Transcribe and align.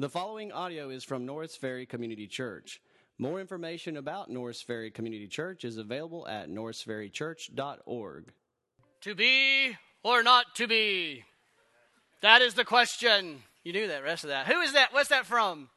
The 0.00 0.08
following 0.08 0.50
audio 0.50 0.88
is 0.88 1.04
from 1.04 1.26
Norris 1.26 1.56
Ferry 1.56 1.84
Community 1.84 2.26
Church. 2.26 2.80
More 3.18 3.38
information 3.38 3.98
about 3.98 4.30
Norris 4.30 4.62
Ferry 4.62 4.90
Community 4.90 5.26
Church 5.26 5.62
is 5.62 5.76
available 5.76 6.26
at 6.26 6.48
norrisferrychurch.org. 6.48 8.32
To 9.02 9.14
be 9.14 9.76
or 10.02 10.22
not 10.22 10.54
to 10.54 10.66
be? 10.66 11.24
That 12.22 12.40
is 12.40 12.54
the 12.54 12.64
question. 12.64 13.42
You 13.62 13.74
knew 13.74 13.88
that 13.88 14.02
rest 14.02 14.24
of 14.24 14.30
that. 14.30 14.46
Who 14.46 14.62
is 14.62 14.72
that? 14.72 14.94
What's 14.94 15.10
that 15.10 15.26
from? 15.26 15.68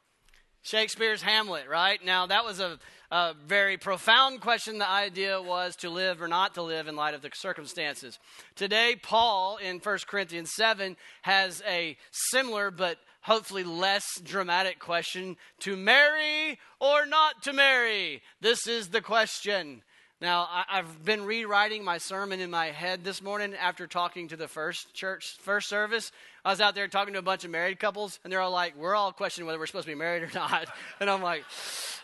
Shakespeare's 0.61 1.21
Hamlet, 1.21 1.67
right? 1.67 1.99
Now, 2.05 2.25
that 2.27 2.45
was 2.45 2.61
a, 2.61 2.79
a, 3.11 3.33
very 3.45 3.75
profound 3.75 4.39
question. 4.39 4.77
The 4.77 4.89
idea 4.89 5.41
was 5.41 5.75
to 5.77 5.89
live 5.89 6.21
or 6.21 6.29
not 6.29 6.53
to 6.53 6.61
live 6.61 6.87
in 6.87 6.95
light 6.95 7.13
of 7.13 7.21
the 7.21 7.31
circumstances. 7.33 8.17
Today, 8.55 8.95
Paul 9.03 9.57
in 9.57 9.79
1 9.79 9.97
Corinthians 10.07 10.51
7 10.55 10.95
has 11.23 11.61
a 11.67 11.97
similar 12.11 12.71
but 12.71 12.97
hopefully 13.23 13.63
less 13.63 14.19
dramatic 14.23 14.79
question 14.79 15.35
to 15.59 15.75
marry 15.75 16.59
or 16.79 17.05
not 17.05 17.41
to 17.43 17.53
marry? 17.53 18.21
This 18.41 18.67
is 18.67 18.89
the 18.89 19.01
question. 19.01 19.81
Now, 20.23 20.47
I, 20.49 20.77
have 20.77 21.03
been 21.03 21.25
rewriting 21.25 21.83
my 21.83 21.97
sermon 21.97 22.39
in 22.39 22.49
my 22.49 22.67
head 22.67 23.03
this 23.03 23.21
morning 23.21 23.53
after 23.55 23.87
talking 23.87 24.29
to 24.29 24.37
the 24.37 24.47
first 24.47 24.93
church, 24.93 25.35
first 25.41 25.67
service. 25.67 26.13
I 26.45 26.51
was 26.51 26.61
out 26.61 26.75
there 26.75 26.87
talking 26.87 27.11
to 27.15 27.19
a 27.19 27.23
bunch 27.23 27.43
of 27.43 27.51
married 27.51 27.77
couples, 27.77 28.21
and 28.23 28.31
they're 28.31 28.39
all 28.39 28.51
like, 28.51 28.77
We're 28.77 28.95
all 28.95 29.11
questioning 29.11 29.47
whether 29.47 29.59
we're 29.59 29.65
supposed 29.65 29.85
to 29.85 29.91
be 29.91 29.99
married 29.99 30.23
or 30.23 30.31
not. 30.33 30.69
And 31.01 31.09
I'm 31.09 31.21
like, 31.21 31.43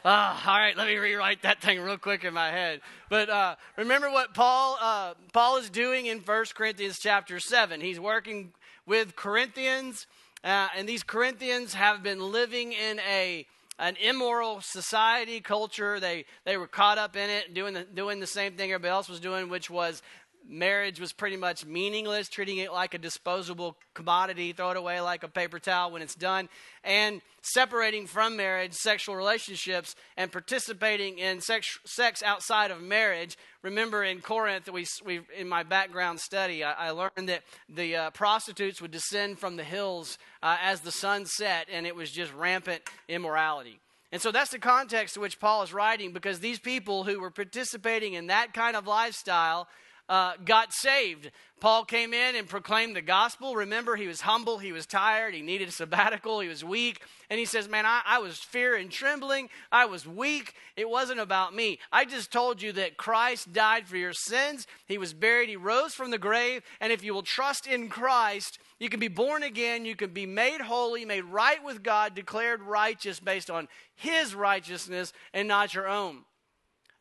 oh, 0.04 0.10
All 0.10 0.58
right, 0.58 0.76
let 0.76 0.88
me 0.88 0.98
rewrite 0.98 1.44
that 1.44 1.62
thing 1.62 1.80
real 1.80 1.98
quick 1.98 2.26
in 2.26 2.34
my 2.34 2.50
head. 2.50 2.82
But 3.08 3.30
uh, 3.30 3.56
remember 3.78 4.12
what 4.12 4.34
Paul, 4.34 4.78
uh, 4.82 5.14
Paul 5.32 5.56
is 5.56 5.70
doing 5.70 6.08
in 6.08 6.20
1 6.20 6.46
Corinthians 6.56 7.00
chapter 7.00 7.40
7. 7.40 7.80
He's 7.80 8.02
working 8.02 8.52
with 8.86 9.16
Corinthians 9.16 10.08
uh, 10.44 10.68
and 10.76 10.88
these 10.88 11.04
Corinthians 11.04 11.74
have 11.74 12.04
been 12.04 12.20
living 12.32 12.74
in 12.74 13.00
a 13.00 13.46
an 13.78 13.96
immoral 14.02 14.60
society 14.62 15.40
culture. 15.40 16.00
They 16.00 16.26
they 16.46 16.58
were 16.58 16.68
caught 16.68 16.98
up 16.98 17.16
in 17.16 17.30
it, 17.30 17.54
doing 17.54 17.74
the, 17.74 17.84
doing 17.84 18.20
the 18.20 18.28
same 18.28 18.54
thing 18.54 18.72
everybody 18.72 18.92
else 18.92 19.10
was 19.10 19.20
doing, 19.20 19.50
which 19.50 19.70
was 19.70 20.02
marriage 20.50 21.00
was 21.00 21.14
pretty 21.14 21.38
much 21.38 21.66
meaningless, 21.66 22.28
treating 22.28 22.58
it 22.58 22.74
like 22.74 22.94
a 22.94 22.98
disposable 22.98 23.78
commodity, 23.94 24.52
throw 24.52 24.72
it 24.72 24.78
away 24.78 25.00
like 25.00 25.24
a 25.24 25.28
paper 25.28 25.60
towel 25.60 25.92
when 25.92 26.02
it's 26.02 26.16
done, 26.16 26.50
and 26.84 27.22
separating 27.42 28.08
from 28.08 28.36
marriage 28.36 28.74
sexual 28.74 29.16
relationships 29.16 29.96
and 30.18 30.32
participating 30.32 31.20
in 31.20 31.40
sex, 31.40 31.78
sex 31.86 32.24
outside 32.24 32.72
of 32.72 32.82
marriage. 32.82 33.38
Remember 33.62 34.04
in 34.04 34.20
Corinth, 34.22 34.70
we, 34.72 34.86
we 35.06 35.22
in 35.38 35.48
my 35.48 35.64
background 35.64 36.20
study, 36.20 36.64
I, 36.64 36.88
I 36.88 36.90
learned 36.92 37.30
that 37.30 37.44
the 37.70 37.96
uh, 37.96 38.10
prostitutes 38.12 38.82
would 38.82 38.92
descend 38.92 39.40
from 39.40 39.56
the 39.56 39.64
hills 39.64 40.18
uh, 40.42 40.58
as 40.62 40.82
the 40.82 40.92
sun 40.92 41.26
set, 41.26 41.68
and 41.72 41.86
it 41.86 41.96
was 41.96 42.12
just 42.12 42.34
rampant 42.34 42.82
immorality. 43.08 43.80
And 44.12 44.22
so 44.22 44.32
that's 44.32 44.50
the 44.52 44.60
context 44.60 45.14
to 45.14 45.20
which 45.20 45.40
Paul 45.40 45.62
is 45.62 45.72
writing 45.72 46.14
because 46.14 46.40
these 46.40 46.60
people 46.60 47.04
who 47.04 47.20
were 47.20 47.30
participating 47.30 48.14
in 48.14 48.28
that 48.28 48.54
kind 48.54 48.76
of 48.76 48.88
lifestyle 48.88 49.68
uh, 50.10 50.34
got 50.44 50.74
saved. 50.74 51.32
Paul 51.60 51.86
came 51.86 52.14
in 52.14 52.36
and 52.36 52.48
proclaimed 52.48 52.96
the 52.96 53.02
gospel. 53.02 53.56
Remember, 53.56 53.96
he 53.96 54.08
was 54.08 54.22
humble, 54.22 54.58
he 54.58 54.72
was 54.72 54.86
tired, 54.86 55.34
he 55.34 55.42
needed 55.42 55.68
a 55.68 55.72
sabbatical, 55.72 56.40
he 56.40 56.48
was 56.48 56.64
weak. 56.64 57.02
And 57.30 57.38
he 57.38 57.46
says, 57.46 57.68
Man, 57.68 57.86
I, 57.86 58.02
I 58.06 58.20
was 58.20 58.40
fear 58.40 58.76
and 58.76 58.90
trembling, 58.90 59.50
I 59.72 59.86
was 59.86 60.08
weak. 60.08 60.54
It 60.76 60.90
wasn't 60.90 61.20
about 61.20 61.54
me. 61.54 61.80
I 61.92 62.06
just 62.06 62.32
told 62.32 62.62
you 62.62 62.72
that 62.74 62.98
Christ 62.98 63.54
died 63.54 63.88
for 63.88 63.98
your 63.98 64.14
sins, 64.14 64.68
he 64.88 64.98
was 64.98 65.14
buried, 65.14 65.50
he 65.50 65.58
rose 65.58 65.94
from 65.94 66.12
the 66.12 66.18
grave. 66.18 66.64
And 66.80 66.92
if 66.92 67.04
you 67.04 67.14
will 67.14 67.24
trust 67.24 67.68
in 67.68 67.90
Christ, 67.90 68.58
you 68.80 68.90
can 68.90 69.02
be 69.02 69.10
born 69.10 69.44
again, 69.44 69.86
you 69.86 69.96
can 69.96 70.12
be 70.12 70.26
made 70.26 70.62
holy, 70.62 71.06
made 71.06 71.26
right 71.26 71.64
with 71.64 71.84
God, 71.84 72.16
declared 72.16 72.62
righteous 72.64 73.20
based 73.20 73.50
on 73.50 73.68
his 73.96 74.34
righteousness 74.34 75.14
and 75.34 75.48
not 75.48 75.74
your 75.74 75.88
own. 75.88 76.24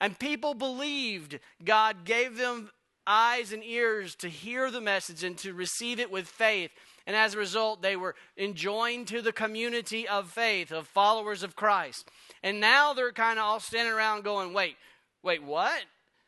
And 0.01 0.19
people 0.19 0.55
believed 0.55 1.39
God 1.65 2.05
gave 2.05 2.37
them 2.37 2.71
eyes 3.09 3.53
and 3.53 3.65
ears 3.65 4.15
to 4.17 4.29
hear 4.29 4.71
the 4.71 4.81
message 4.81 5.25
and 5.25 5.37
to 5.39 5.55
receive 5.55 5.99
it 5.99 6.11
with 6.11 6.29
faith. 6.29 6.71
And 7.07 7.17
as 7.17 7.35
a 7.35 7.39
result, 7.39 7.81
they 7.81 7.97
were 7.97 8.15
enjoined 8.37 9.09
to 9.09 9.23
the 9.23 9.33
community 9.33 10.07
of 10.07 10.31
faith, 10.31 10.71
of 10.71 10.87
followers 10.87 11.43
of 11.43 11.57
Christ. 11.57 12.09
And 12.43 12.61
now 12.61 12.93
they're 12.93 13.13
kind 13.13 13.39
of 13.39 13.45
all 13.45 13.61
standing 13.61 13.95
around 13.95 14.25
going, 14.25 14.53
wait, 14.53 14.77
wait, 15.23 15.43
what? 15.43 15.81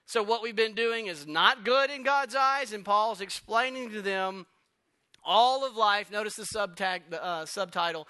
So 0.06 0.22
what 0.22 0.42
we've 0.42 0.56
been 0.56 0.74
doing 0.74 1.06
is 1.06 1.26
not 1.26 1.64
good 1.64 1.90
in 1.90 2.02
God's 2.02 2.34
eyes? 2.34 2.72
And 2.72 2.84
Paul's 2.84 3.20
explaining 3.20 3.90
to 3.90 4.02
them 4.02 4.46
all 5.22 5.66
of 5.66 5.76
life. 5.76 6.10
Notice 6.10 6.36
the 6.36 6.46
subtag, 6.56 7.02
uh, 7.12 7.44
subtitle 7.44 8.08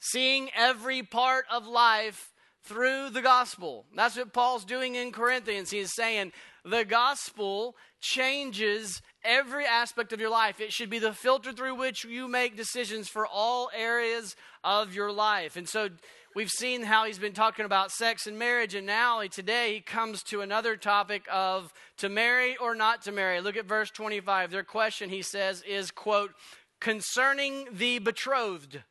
Seeing 0.00 0.48
every 0.56 1.02
part 1.02 1.44
of 1.50 1.66
life 1.66 2.32
through 2.62 3.10
the 3.10 3.22
gospel. 3.22 3.86
That's 3.94 4.16
what 4.16 4.32
Paul's 4.32 4.64
doing 4.64 4.94
in 4.94 5.12
Corinthians. 5.12 5.70
He's 5.70 5.94
saying 5.94 6.32
the 6.64 6.84
gospel 6.84 7.76
changes 8.00 9.02
every 9.24 9.66
aspect 9.66 10.12
of 10.12 10.20
your 10.20 10.30
life. 10.30 10.60
It 10.60 10.72
should 10.72 10.90
be 10.90 10.98
the 10.98 11.12
filter 11.12 11.52
through 11.52 11.74
which 11.76 12.04
you 12.04 12.28
make 12.28 12.56
decisions 12.56 13.08
for 13.08 13.26
all 13.26 13.70
areas 13.76 14.36
of 14.64 14.94
your 14.94 15.12
life. 15.12 15.56
And 15.56 15.68
so 15.68 15.88
we've 16.34 16.50
seen 16.50 16.82
how 16.82 17.04
he's 17.04 17.18
been 17.18 17.32
talking 17.32 17.64
about 17.64 17.90
sex 17.90 18.26
and 18.26 18.38
marriage, 18.38 18.74
and 18.74 18.86
now 18.86 19.22
today 19.26 19.74
he 19.74 19.80
comes 19.80 20.22
to 20.24 20.40
another 20.40 20.76
topic 20.76 21.24
of 21.30 21.72
to 21.98 22.08
marry 22.08 22.56
or 22.56 22.74
not 22.74 23.02
to 23.02 23.12
marry. 23.12 23.40
Look 23.40 23.56
at 23.56 23.66
verse 23.66 23.90
25. 23.90 24.50
Their 24.50 24.64
question, 24.64 25.10
he 25.10 25.22
says, 25.22 25.62
is, 25.66 25.90
quote, 25.90 26.32
concerning 26.80 27.66
the 27.72 27.98
betrothed. 27.98 28.82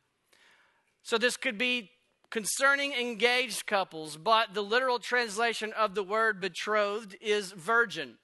So 1.02 1.18
this 1.18 1.36
could 1.36 1.58
be 1.58 1.90
concerning 2.30 2.92
engaged 2.92 3.66
couples, 3.66 4.16
but 4.16 4.54
the 4.54 4.62
literal 4.62 4.98
translation 4.98 5.72
of 5.72 5.94
the 5.94 6.02
word 6.02 6.40
betrothed 6.40 7.16
is 7.20 7.52
virgin. 7.52 8.16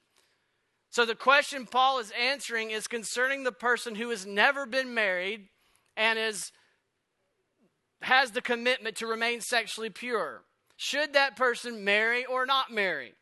So 0.91 1.05
the 1.05 1.15
question 1.15 1.67
Paul 1.67 1.99
is 1.99 2.13
answering 2.19 2.71
is 2.71 2.87
concerning 2.87 3.45
the 3.45 3.53
person 3.53 3.97
who 3.97 4.11
has 4.11 4.25
never 4.25 4.65
been 4.65 4.95
married 4.95 5.49
and 5.97 6.19
is 6.19 6.53
has 8.03 8.31
the 8.31 8.43
commitment 8.43 8.97
to 8.97 9.07
remain 9.07 9.41
sexually 9.41 9.91
pure. 9.91 10.43
Should 10.77 11.15
that 11.15 11.35
person 11.35 11.85
marry 11.85 12.25
or 12.25 12.47
not 12.47 12.71
marry? 12.71 13.15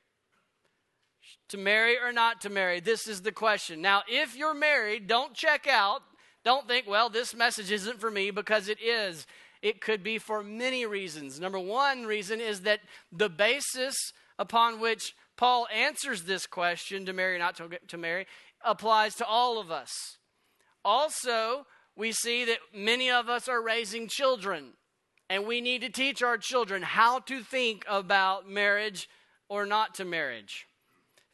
To 1.48 1.56
marry 1.56 1.96
or 1.98 2.12
not 2.12 2.40
to 2.42 2.50
marry? 2.50 2.80
This 2.80 3.06
is 3.06 3.22
the 3.22 3.32
question. 3.32 3.80
Now, 3.80 4.02
if 4.08 4.36
you're 4.36 4.54
married, 4.54 5.06
don't 5.06 5.34
check 5.34 5.66
out. 5.66 6.02
Don't 6.44 6.68
think, 6.68 6.86
well, 6.86 7.08
this 7.08 7.34
message 7.34 7.70
isn't 7.70 8.00
for 8.00 8.10
me 8.10 8.30
because 8.30 8.68
it 8.68 8.82
is. 8.82 9.26
It 9.64 9.80
could 9.80 10.02
be 10.02 10.18
for 10.18 10.42
many 10.42 10.84
reasons. 10.84 11.40
Number 11.40 11.58
one 11.58 12.04
reason 12.04 12.38
is 12.38 12.60
that 12.60 12.80
the 13.10 13.30
basis 13.30 13.96
upon 14.38 14.78
which 14.78 15.14
Paul 15.38 15.66
answers 15.74 16.24
this 16.24 16.46
question 16.46 17.06
to 17.06 17.14
marry 17.14 17.36
or 17.36 17.38
not 17.38 17.56
to, 17.56 17.70
to 17.88 17.96
marry 17.96 18.26
applies 18.62 19.14
to 19.14 19.26
all 19.26 19.58
of 19.58 19.70
us. 19.70 20.18
Also, 20.84 21.66
we 21.96 22.12
see 22.12 22.44
that 22.44 22.58
many 22.74 23.10
of 23.10 23.30
us 23.30 23.48
are 23.48 23.62
raising 23.62 24.06
children, 24.06 24.74
and 25.30 25.46
we 25.46 25.62
need 25.62 25.80
to 25.80 25.88
teach 25.88 26.22
our 26.22 26.36
children 26.36 26.82
how 26.82 27.20
to 27.20 27.40
think 27.40 27.86
about 27.88 28.46
marriage 28.46 29.08
or 29.48 29.64
not 29.64 29.94
to 29.94 30.04
marriage. 30.04 30.66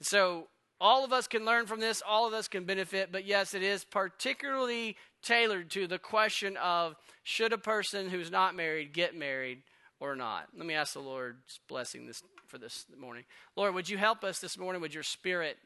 So, 0.03 0.47
all 0.81 1.05
of 1.05 1.13
us 1.13 1.27
can 1.27 1.45
learn 1.45 1.67
from 1.67 1.81
this, 1.81 2.03
all 2.07 2.27
of 2.27 2.33
us 2.33 2.49
can 2.49 2.65
benefit, 2.65 3.11
but 3.13 3.27
yes, 3.27 3.53
it 3.53 3.63
is 3.63 3.85
particularly 3.85 4.97
tailored 5.23 5.71
to 5.71 5.87
the 5.87 5.99
question 5.99 6.57
of 6.57 6.97
should 7.23 7.53
a 7.53 7.59
person 7.59 8.09
who's 8.09 8.31
not 8.31 8.55
married 8.55 8.93
get 8.93 9.15
married 9.15 9.63
or 10.01 10.17
not? 10.17 10.49
Let 10.57 10.67
me 10.67 10.75
ask 10.75 10.95
the 10.95 11.01
Lord's 11.01 11.61
blessing 11.69 12.07
this 12.07 12.23
for 12.47 12.59
this 12.59 12.87
morning. 12.99 13.25
Lord, 13.57 13.75
would 13.75 13.89
you 13.89 13.99
help 13.99 14.25
us 14.25 14.41
this 14.41 14.59
morning? 14.59 14.81
Would 14.81 14.95
your 14.95 15.03
spirit 15.03 15.59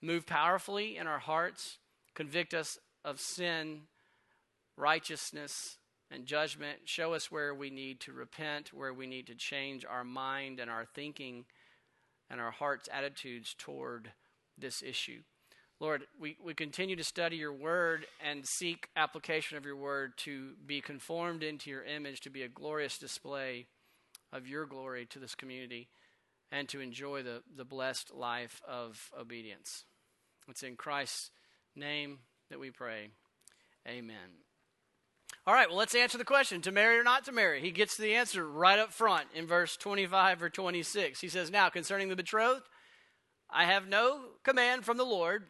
move 0.00 0.26
powerfully 0.26 0.96
in 0.96 1.06
our 1.06 1.18
hearts, 1.18 1.78
convict 2.14 2.54
us 2.54 2.78
of 3.04 3.20
sin, 3.20 3.82
righteousness, 4.76 5.78
and 6.10 6.24
judgment? 6.24 6.78
Show 6.84 7.14
us 7.14 7.30
where 7.32 7.52
we 7.52 7.68
need 7.68 8.00
to 8.00 8.12
repent, 8.12 8.72
where 8.72 8.94
we 8.94 9.06
need 9.06 9.26
to 9.26 9.34
change 9.34 9.84
our 9.84 10.04
mind 10.04 10.60
and 10.60 10.70
our 10.70 10.86
thinking 10.86 11.44
and 12.30 12.40
our 12.40 12.52
heart's 12.52 12.88
attitudes 12.92 13.54
toward 13.58 14.12
this 14.58 14.82
issue. 14.82 15.20
Lord, 15.78 16.04
we, 16.18 16.36
we 16.42 16.54
continue 16.54 16.96
to 16.96 17.04
study 17.04 17.36
your 17.36 17.52
word 17.52 18.06
and 18.24 18.46
seek 18.46 18.88
application 18.96 19.58
of 19.58 19.66
your 19.66 19.76
word 19.76 20.12
to 20.18 20.52
be 20.66 20.80
conformed 20.80 21.42
into 21.42 21.68
your 21.68 21.84
image, 21.84 22.20
to 22.22 22.30
be 22.30 22.42
a 22.42 22.48
glorious 22.48 22.96
display 22.96 23.66
of 24.32 24.46
your 24.46 24.64
glory 24.64 25.06
to 25.10 25.18
this 25.18 25.34
community 25.34 25.88
and 26.50 26.68
to 26.68 26.80
enjoy 26.80 27.22
the, 27.22 27.42
the 27.56 27.64
blessed 27.64 28.14
life 28.14 28.62
of 28.66 29.10
obedience. 29.18 29.84
It's 30.48 30.62
in 30.62 30.76
Christ's 30.76 31.30
name 31.74 32.20
that 32.50 32.60
we 32.60 32.70
pray. 32.70 33.08
Amen. 33.86 34.16
All 35.46 35.54
right, 35.54 35.68
well, 35.68 35.78
let's 35.78 35.94
answer 35.94 36.18
the 36.18 36.24
question 36.24 36.60
to 36.62 36.72
marry 36.72 36.98
or 36.98 37.04
not 37.04 37.24
to 37.26 37.32
marry. 37.32 37.60
He 37.60 37.70
gets 37.70 37.96
the 37.96 38.14
answer 38.14 38.48
right 38.48 38.78
up 38.78 38.92
front 38.92 39.26
in 39.34 39.46
verse 39.46 39.76
25 39.76 40.42
or 40.42 40.50
26. 40.50 41.20
He 41.20 41.28
says, 41.28 41.50
Now, 41.50 41.68
concerning 41.68 42.08
the 42.08 42.16
betrothed, 42.16 42.66
I 43.50 43.64
have 43.64 43.88
no 43.88 44.20
command 44.42 44.84
from 44.84 44.96
the 44.96 45.04
Lord, 45.04 45.44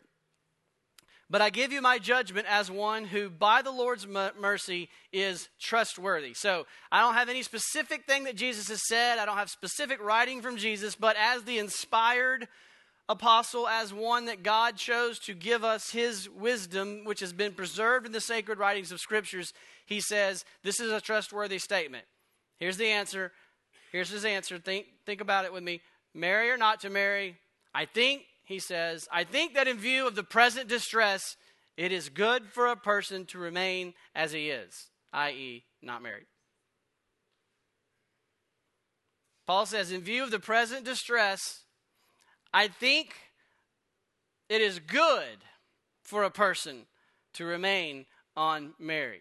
But 1.28 1.42
I 1.42 1.50
give 1.50 1.72
you 1.72 1.82
my 1.82 1.98
judgment 1.98 2.46
as 2.48 2.70
one 2.70 3.04
who, 3.04 3.28
by 3.28 3.60
the 3.60 3.72
Lord's 3.72 4.06
mercy, 4.06 4.88
is 5.12 5.48
trustworthy. 5.58 6.34
So 6.34 6.66
I 6.92 7.00
don't 7.00 7.14
have 7.14 7.28
any 7.28 7.42
specific 7.42 8.04
thing 8.06 8.24
that 8.24 8.36
Jesus 8.36 8.68
has 8.68 8.86
said. 8.86 9.18
I 9.18 9.24
don't 9.24 9.36
have 9.36 9.50
specific 9.50 10.00
writing 10.00 10.40
from 10.40 10.56
Jesus, 10.56 10.94
but 10.94 11.16
as 11.18 11.42
the 11.42 11.58
inspired 11.58 12.46
apostle, 13.08 13.66
as 13.66 13.92
one 13.92 14.26
that 14.26 14.44
God 14.44 14.76
chose 14.76 15.18
to 15.20 15.34
give 15.34 15.64
us 15.64 15.90
his 15.90 16.30
wisdom, 16.30 17.04
which 17.04 17.20
has 17.20 17.32
been 17.32 17.54
preserved 17.54 18.06
in 18.06 18.12
the 18.12 18.20
sacred 18.20 18.58
writings 18.58 18.92
of 18.92 19.00
scriptures, 19.00 19.52
he 19.84 20.00
says, 20.00 20.44
This 20.62 20.78
is 20.78 20.92
a 20.92 21.00
trustworthy 21.00 21.58
statement. 21.58 22.04
Here's 22.58 22.76
the 22.76 22.86
answer. 22.86 23.32
Here's 23.90 24.10
his 24.10 24.24
answer. 24.24 24.58
Think, 24.58 24.86
think 25.04 25.20
about 25.20 25.44
it 25.44 25.52
with 25.52 25.64
me. 25.64 25.80
Marry 26.14 26.50
or 26.50 26.56
not 26.56 26.80
to 26.80 26.90
marry? 26.90 27.36
I 27.76 27.84
think 27.84 28.22
he 28.44 28.58
says, 28.58 29.06
I 29.12 29.24
think 29.24 29.52
that 29.52 29.68
in 29.68 29.76
view 29.76 30.06
of 30.06 30.14
the 30.14 30.22
present 30.22 30.66
distress, 30.66 31.36
it 31.76 31.92
is 31.92 32.08
good 32.08 32.46
for 32.46 32.68
a 32.68 32.74
person 32.74 33.26
to 33.26 33.38
remain 33.38 33.92
as 34.14 34.32
he 34.32 34.48
is, 34.48 34.86
i.e., 35.12 35.62
not 35.82 36.02
married. 36.02 36.24
Paul 39.46 39.66
says, 39.66 39.92
in 39.92 40.00
view 40.00 40.24
of 40.24 40.30
the 40.30 40.38
present 40.38 40.86
distress, 40.86 41.64
I 42.50 42.68
think 42.68 43.14
it 44.48 44.62
is 44.62 44.78
good 44.78 45.44
for 46.02 46.24
a 46.24 46.30
person 46.30 46.86
to 47.34 47.44
remain 47.44 48.06
unmarried. 48.38 49.20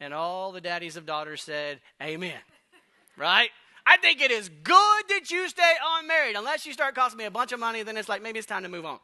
And 0.00 0.14
all 0.14 0.50
the 0.50 0.62
daddies 0.62 0.96
of 0.96 1.04
daughters 1.04 1.42
said, 1.42 1.80
Amen. 2.02 2.40
right? 3.18 3.50
I 3.86 3.96
think 3.98 4.20
it 4.20 4.30
is 4.30 4.48
good 4.48 5.02
that 5.08 5.30
you 5.30 5.48
stay 5.48 5.74
unmarried. 5.98 6.36
Unless 6.36 6.66
you 6.66 6.72
start 6.72 6.94
costing 6.94 7.18
me 7.18 7.24
a 7.24 7.30
bunch 7.30 7.52
of 7.52 7.60
money, 7.60 7.82
then 7.82 7.96
it's 7.96 8.08
like 8.08 8.22
maybe 8.22 8.38
it's 8.38 8.46
time 8.46 8.62
to 8.62 8.68
move 8.68 8.86
on. 8.86 8.98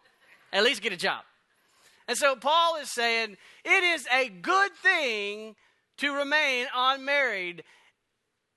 At 0.53 0.65
least 0.65 0.83
get 0.83 0.93
a 0.93 0.97
job. 0.97 1.23
And 2.09 2.17
so 2.17 2.35
Paul 2.35 2.77
is 2.77 2.91
saying 2.91 3.37
it 3.65 3.85
is 3.85 4.07
a 4.13 4.29
good 4.29 4.73
thing 4.83 5.55
to 5.99 6.13
remain 6.13 6.67
unmarried 6.75 7.63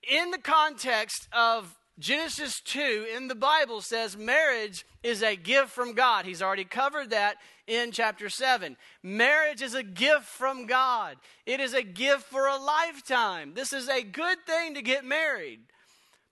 in 0.10 0.32
the 0.32 0.38
context 0.38 1.28
of 1.32 1.78
Genesis 2.00 2.60
2 2.62 3.08
in 3.16 3.28
the 3.28 3.36
Bible 3.36 3.82
says 3.82 4.18
marriage 4.18 4.86
is 5.04 5.22
a 5.22 5.36
gift 5.36 5.70
from 5.70 5.94
God. 5.94 6.26
He's 6.26 6.42
already 6.42 6.64
covered 6.64 7.12
that 7.12 7.36
in 7.68 7.92
chapter 7.92 8.30
7. 8.30 8.76
Marriage 9.04 9.62
is 9.62 9.76
a 9.76 9.84
gift 9.84 10.26
from 10.26 10.66
God, 10.66 11.18
it 11.46 11.60
is 11.60 11.74
a 11.74 11.84
gift 11.84 12.24
for 12.24 12.48
a 12.48 12.58
lifetime. 12.58 13.54
This 13.54 13.74
is 13.74 13.88
a 13.88 14.02
good 14.02 14.40
thing 14.48 14.74
to 14.74 14.82
get 14.82 15.06
married. 15.06 15.60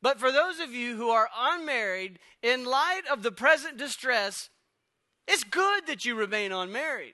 But 0.02 0.20
for 0.20 0.32
those 0.32 0.60
of 0.60 0.74
you 0.74 0.96
who 0.96 1.10
are 1.10 1.30
unmarried, 1.38 2.20
in 2.42 2.66
light 2.66 3.04
of 3.12 3.22
the 3.22 3.32
present 3.32 3.78
distress, 3.78 4.50
it's 5.28 5.44
good 5.44 5.86
that 5.88 6.06
you 6.06 6.16
remain 6.16 6.52
unmarried. 6.52 7.14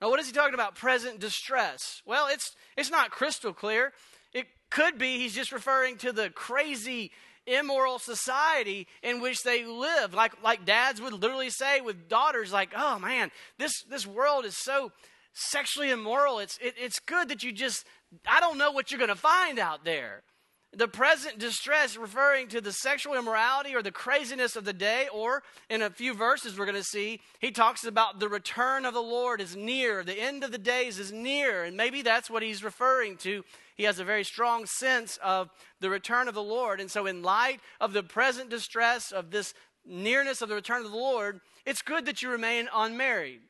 Now, 0.00 0.10
what 0.10 0.18
is 0.18 0.26
he 0.26 0.32
talking 0.32 0.54
about? 0.54 0.74
Present 0.74 1.20
distress. 1.20 2.02
Well, 2.04 2.26
it's 2.26 2.56
it's 2.76 2.90
not 2.90 3.12
crystal 3.12 3.52
clear. 3.52 3.92
It 4.34 4.46
could 4.70 4.98
be 4.98 5.18
he's 5.18 5.34
just 5.34 5.52
referring 5.52 5.96
to 5.98 6.12
the 6.12 6.30
crazy, 6.30 7.12
immoral 7.46 8.00
society 8.00 8.88
in 9.04 9.20
which 9.20 9.44
they 9.44 9.64
live. 9.64 10.12
Like 10.12 10.42
like 10.42 10.64
dads 10.64 11.00
would 11.00 11.12
literally 11.12 11.50
say 11.50 11.80
with 11.80 12.08
daughters, 12.08 12.52
like, 12.52 12.72
"Oh 12.76 12.98
man, 12.98 13.30
this 13.58 13.84
this 13.88 14.04
world 14.04 14.44
is 14.44 14.56
so 14.58 14.90
sexually 15.34 15.90
immoral. 15.90 16.40
It's 16.40 16.58
it, 16.60 16.74
it's 16.76 16.98
good 16.98 17.28
that 17.28 17.44
you 17.44 17.52
just 17.52 17.86
I 18.26 18.40
don't 18.40 18.58
know 18.58 18.72
what 18.72 18.90
you're 18.90 18.98
going 18.98 19.08
to 19.08 19.14
find 19.14 19.60
out 19.60 19.84
there." 19.84 20.24
The 20.74 20.88
present 20.88 21.38
distress 21.38 21.96
referring 21.96 22.48
to 22.48 22.60
the 22.60 22.72
sexual 22.72 23.14
immorality 23.14 23.74
or 23.74 23.82
the 23.82 23.92
craziness 23.92 24.56
of 24.56 24.64
the 24.64 24.72
day, 24.72 25.06
or 25.12 25.42
in 25.68 25.82
a 25.82 25.90
few 25.90 26.14
verses 26.14 26.58
we're 26.58 26.64
going 26.64 26.76
to 26.76 26.82
see, 26.82 27.20
he 27.40 27.50
talks 27.50 27.84
about 27.84 28.20
the 28.20 28.28
return 28.28 28.86
of 28.86 28.94
the 28.94 29.02
Lord 29.02 29.40
is 29.40 29.54
near, 29.54 30.02
the 30.02 30.18
end 30.18 30.42
of 30.44 30.50
the 30.50 30.58
days 30.58 30.98
is 30.98 31.12
near, 31.12 31.64
and 31.64 31.76
maybe 31.76 32.00
that's 32.00 32.30
what 32.30 32.42
he's 32.42 32.64
referring 32.64 33.18
to. 33.18 33.44
He 33.76 33.84
has 33.84 33.98
a 33.98 34.04
very 34.04 34.24
strong 34.24 34.64
sense 34.64 35.18
of 35.22 35.50
the 35.80 35.90
return 35.90 36.28
of 36.28 36.34
the 36.34 36.42
Lord. 36.42 36.80
And 36.80 36.90
so, 36.90 37.06
in 37.06 37.22
light 37.22 37.60
of 37.80 37.92
the 37.92 38.02
present 38.02 38.48
distress, 38.48 39.12
of 39.12 39.30
this 39.30 39.54
nearness 39.84 40.40
of 40.40 40.48
the 40.48 40.54
return 40.54 40.84
of 40.84 40.90
the 40.90 40.96
Lord, 40.96 41.40
it's 41.66 41.82
good 41.82 42.06
that 42.06 42.22
you 42.22 42.30
remain 42.30 42.68
unmarried. 42.72 43.40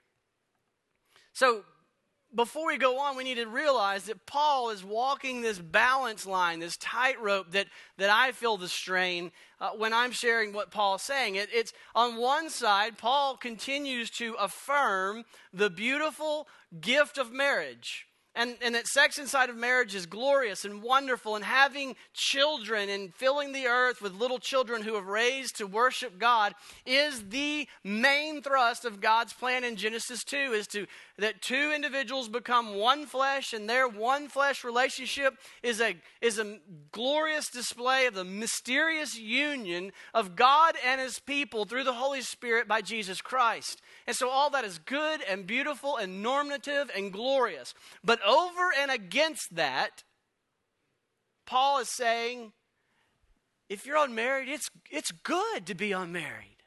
So, 1.33 1.65
before 2.35 2.67
we 2.67 2.79
go 2.79 2.99
on, 2.99 3.17
we 3.17 3.25
need 3.25 3.37
to 3.37 3.47
realize 3.47 4.05
that 4.05 4.27
Paul 4.27 4.71
is 4.71 4.85
walking 4.85 5.43
this 5.43 5.59
balance 5.59 6.27
line, 6.27 6.61
this 6.61 6.77
tightrope 6.77 7.53
that, 7.53 7.67
that 7.99 8.11
I 8.11 8.33
feel 8.33 8.57
the 8.57 8.69
strain 8.69 9.33
uh, 9.61 9.71
when 9.71 9.93
I'm 9.93 10.13
sharing 10.13 10.53
what 10.53 10.71
Paul's 10.71 11.03
saying. 11.03 11.37
It, 11.37 11.49
it's 11.53 11.73
on 11.95 12.17
one 12.17 12.49
side, 12.49 12.99
Paul 12.99 13.37
continues 13.37 14.11
to 14.11 14.35
affirm 14.35 15.25
the 15.53 15.71
beautiful 15.71 16.49
gift 16.81 17.19
of 17.19 17.33
marriage 17.33 18.07
and, 18.35 18.57
and 18.63 18.75
that 18.75 18.87
sex 18.87 19.19
inside 19.19 19.51
of 19.51 19.57
marriage 19.57 19.95
is 19.95 20.07
glorious 20.07 20.65
and 20.65 20.83
wonderful, 20.83 21.37
and 21.37 21.45
having 21.45 21.97
children 22.15 22.89
and 22.89 23.15
filling 23.15 23.53
the 23.53 23.67
earth 23.67 24.01
with 24.01 24.15
little 24.15 24.39
children 24.39 24.83
who 24.83 24.95
have 24.95 25.07
raised 25.07 25.57
to 25.57 25.67
worship 25.67 26.19
God 26.19 26.55
is 26.87 27.29
the 27.29 27.69
main 27.85 28.41
thrust 28.41 28.85
of 28.85 29.01
God's 29.01 29.35
plan 29.35 29.65
in 29.65 29.77
Genesis 29.77 30.25
2 30.25 30.37
is 30.37 30.67
to 30.69 30.87
that 31.23 31.41
two 31.41 31.73
individuals 31.75 32.29
become 32.29 32.75
one 32.75 33.07
flesh, 33.07 33.53
and 33.53 33.69
their 33.69 33.87
one 33.87 34.29
flesh 34.29 34.65
relationship 34.65 35.35
is 35.63 35.81
a, 35.81 35.97
is 36.21 36.39
a 36.39 36.59
glorious 36.91 37.49
display 37.49 38.07
of 38.07 38.15
the 38.15 38.25
mysterious 38.25 39.17
union 39.19 39.93
of 40.13 40.35
God 40.35 40.75
and 40.85 41.01
his 41.01 41.21
people 41.21 41.65
through 41.65 41.85
the 41.85 41.93
Holy 41.93 42.23
Spirit 42.23 42.67
by 42.67 42.81
Jesus 42.81 43.21
Christ. 43.21 43.81
And 44.07 44.17
so 44.17 44.29
all 44.29 44.51
that 44.51 44.65
is 44.65 44.79
good 44.79 45.23
and 45.29 45.47
beautiful 45.47 45.97
and 45.97 46.23
normative 46.23 46.91
and 46.95 47.13
glorious. 47.13 47.73
But 48.03 48.21
over 48.27 48.73
and 48.81 48.91
against 48.91 49.55
that, 49.55 50.03
Paul 51.47 51.79
is 51.81 51.89
saying, 51.89 52.53
if 53.69 53.87
you're 53.87 53.97
unmarried, 53.97 54.49
it's, 54.49 54.69
it's 54.91 55.13
good 55.13 55.67
to 55.67 55.75
be 55.75 55.93
unmarried. 55.93 56.62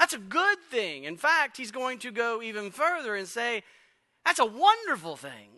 That's 0.00 0.14
a 0.14 0.18
good 0.18 0.58
thing. 0.70 1.04
In 1.04 1.18
fact, 1.18 1.58
he's 1.58 1.70
going 1.70 1.98
to 1.98 2.10
go 2.10 2.40
even 2.40 2.70
further 2.70 3.14
and 3.14 3.28
say, 3.28 3.62
that's 4.24 4.38
a 4.38 4.46
wonderful 4.46 5.14
thing. 5.14 5.50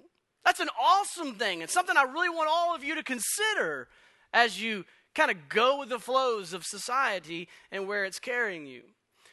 That's 0.44 0.58
an 0.58 0.68
awesome 0.82 1.36
thing. 1.36 1.62
It's 1.62 1.72
something 1.72 1.96
I 1.96 2.02
really 2.02 2.28
want 2.28 2.50
all 2.50 2.74
of 2.74 2.82
you 2.82 2.96
to 2.96 3.04
consider 3.04 3.86
as 4.34 4.60
you 4.60 4.84
kind 5.14 5.30
of 5.30 5.48
go 5.48 5.78
with 5.78 5.90
the 5.90 6.00
flows 6.00 6.52
of 6.52 6.64
society 6.64 7.48
and 7.70 7.86
where 7.86 8.04
it's 8.04 8.18
carrying 8.18 8.66
you. 8.66 8.82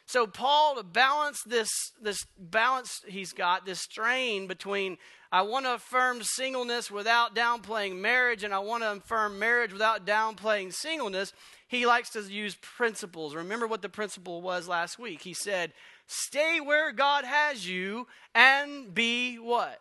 So 0.06 0.28
Paul 0.28 0.76
to 0.76 0.84
balance 0.84 1.42
this 1.44 1.70
this 2.00 2.20
balance 2.38 3.02
he's 3.08 3.34
got 3.34 3.66
this 3.66 3.80
strain 3.80 4.46
between 4.46 4.98
I 5.32 5.42
want 5.42 5.66
to 5.66 5.76
affirm 5.76 6.22
singleness 6.22 6.90
without 6.92 7.36
downplaying 7.36 7.98
marriage 7.98 8.44
and 8.44 8.54
I 8.54 8.60
want 8.60 8.84
to 8.84 8.92
affirm 8.94 9.40
marriage 9.40 9.72
without 9.72 10.06
downplaying 10.06 10.74
singleness. 10.74 11.34
He 11.70 11.86
likes 11.86 12.10
to 12.10 12.22
use 12.22 12.56
principles. 12.56 13.34
Remember 13.34 13.68
what 13.68 13.82
the 13.82 13.90
principle 13.90 14.42
was 14.42 14.68
last 14.68 15.00
week. 15.00 15.22
He 15.22 15.34
said, 15.34 15.72
"Stay 16.08 16.60
where 16.60 16.92
God 16.92 17.24
has 17.24 17.66
you 17.68 18.08
and 18.36 18.94
be 18.94 19.38
what? 19.38 19.80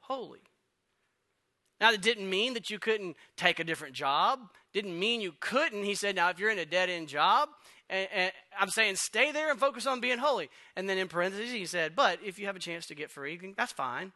Holy." 0.00 0.42
Now, 1.80 1.90
that 1.90 2.02
didn't 2.02 2.30
mean 2.30 2.54
that 2.54 2.70
you 2.70 2.78
couldn't 2.78 3.16
take 3.36 3.58
a 3.58 3.64
different 3.64 3.94
job. 3.94 4.40
Didn't 4.72 4.98
mean 4.98 5.20
you 5.20 5.34
couldn't. 5.40 5.84
He 5.84 5.94
said, 5.94 6.16
now, 6.16 6.30
if 6.30 6.38
you're 6.38 6.50
in 6.50 6.58
a 6.58 6.64
dead 6.64 6.88
end 6.88 7.08
job, 7.08 7.48
and, 7.90 8.08
and, 8.12 8.32
I'm 8.58 8.70
saying 8.70 8.96
stay 8.96 9.32
there 9.32 9.50
and 9.50 9.58
focus 9.58 9.86
on 9.86 10.00
being 10.00 10.18
holy. 10.18 10.48
And 10.76 10.88
then 10.88 10.98
in 10.98 11.08
parentheses, 11.08 11.50
he 11.50 11.66
said, 11.66 11.96
but 11.96 12.20
if 12.24 12.38
you 12.38 12.46
have 12.46 12.56
a 12.56 12.60
chance 12.60 12.86
to 12.86 12.94
get 12.94 13.10
free, 13.10 13.38
that's 13.56 13.72
fine. 13.72 14.12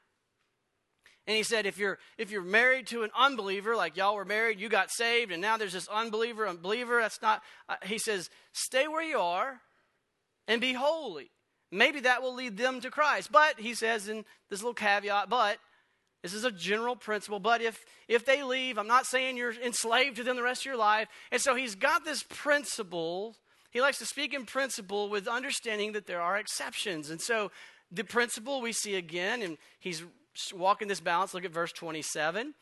And 1.28 1.37
he 1.37 1.44
said, 1.44 1.66
if 1.66 1.78
you're 1.78 1.99
if 2.16 2.32
you're 2.32 2.42
married 2.42 2.88
to 2.88 3.04
an 3.04 3.11
unbeliever, 3.16 3.76
like 3.76 3.97
y'all 3.97 4.16
were 4.16 4.25
married, 4.25 4.58
you 4.58 4.68
got 4.68 4.90
saved, 4.90 5.30
and 5.30 5.40
now 5.40 5.56
there's 5.56 5.75
this 5.75 5.87
unbeliever, 5.87 6.49
unbeliever. 6.49 7.00
That's 7.00 7.23
not. 7.23 7.42
Uh, 7.68 7.76
he 7.85 7.99
says, 7.99 8.30
stay 8.52 8.88
where 8.88 9.02
you 9.02 9.18
are, 9.18 9.61
and 10.49 10.61
be 10.61 10.73
holy. 10.73 11.30
Maybe 11.70 12.00
that 12.00 12.23
will 12.23 12.35
lead 12.35 12.56
them 12.56 12.80
to 12.80 12.90
Christ. 12.90 13.30
But 13.30 13.61
he 13.61 13.75
says 13.75 14.08
in 14.08 14.25
this 14.50 14.61
little 14.62 14.75
caveat, 14.75 15.28
but 15.28 15.58
this 16.23 16.32
is 16.32 16.44
a 16.44 16.50
general 16.50 16.97
principle. 16.97 17.38
But 17.38 17.62
if 17.62 17.78
if 18.08 18.25
they 18.25 18.42
leave, 18.42 18.76
I'm 18.76 18.88
not 18.88 19.06
saying 19.06 19.37
you're 19.37 19.52
enslaved 19.52 20.16
to 20.16 20.25
them 20.25 20.35
the 20.35 20.42
rest 20.42 20.62
of 20.62 20.66
your 20.66 20.76
life. 20.76 21.06
And 21.30 21.40
so 21.40 21.54
he's 21.54 21.76
got 21.76 22.04
this 22.04 22.25
principle 22.28 23.37
he 23.70 23.80
likes 23.80 23.99
to 23.99 24.06
speak 24.06 24.35
in 24.35 24.47
principle 24.47 25.08
with 25.08 25.28
understanding 25.28 25.92
that 25.92 26.06
there 26.06 26.20
are 26.20 26.38
exceptions. 26.38 27.11
And 27.11 27.20
so 27.20 27.50
the 27.90 28.04
principle 28.04 28.61
we 28.61 28.73
see 28.73 28.94
again, 28.94 29.42
and 29.42 29.58
he's 29.78 30.02
walking 30.54 30.88
this 30.88 31.00
balance. 31.00 31.35
Look 31.35 31.45
at 31.45 31.50
verse 31.50 31.73
27. 31.73 32.54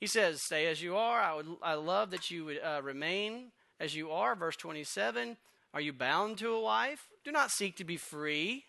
He 0.00 0.06
says, 0.06 0.42
Stay 0.42 0.66
as 0.66 0.82
you 0.82 0.96
are. 0.96 1.20
I, 1.20 1.34
would, 1.34 1.46
I 1.62 1.74
love 1.74 2.10
that 2.10 2.30
you 2.30 2.44
would 2.44 2.60
uh, 2.62 2.80
remain 2.82 3.52
as 3.80 3.94
you 3.94 4.10
are. 4.10 4.34
Verse 4.34 4.56
27. 4.56 5.36
Are 5.74 5.80
you 5.80 5.92
bound 5.92 6.38
to 6.38 6.52
a 6.52 6.60
wife? 6.60 7.08
Do 7.24 7.32
not 7.32 7.50
seek 7.50 7.76
to 7.76 7.84
be 7.84 7.96
free. 7.96 8.64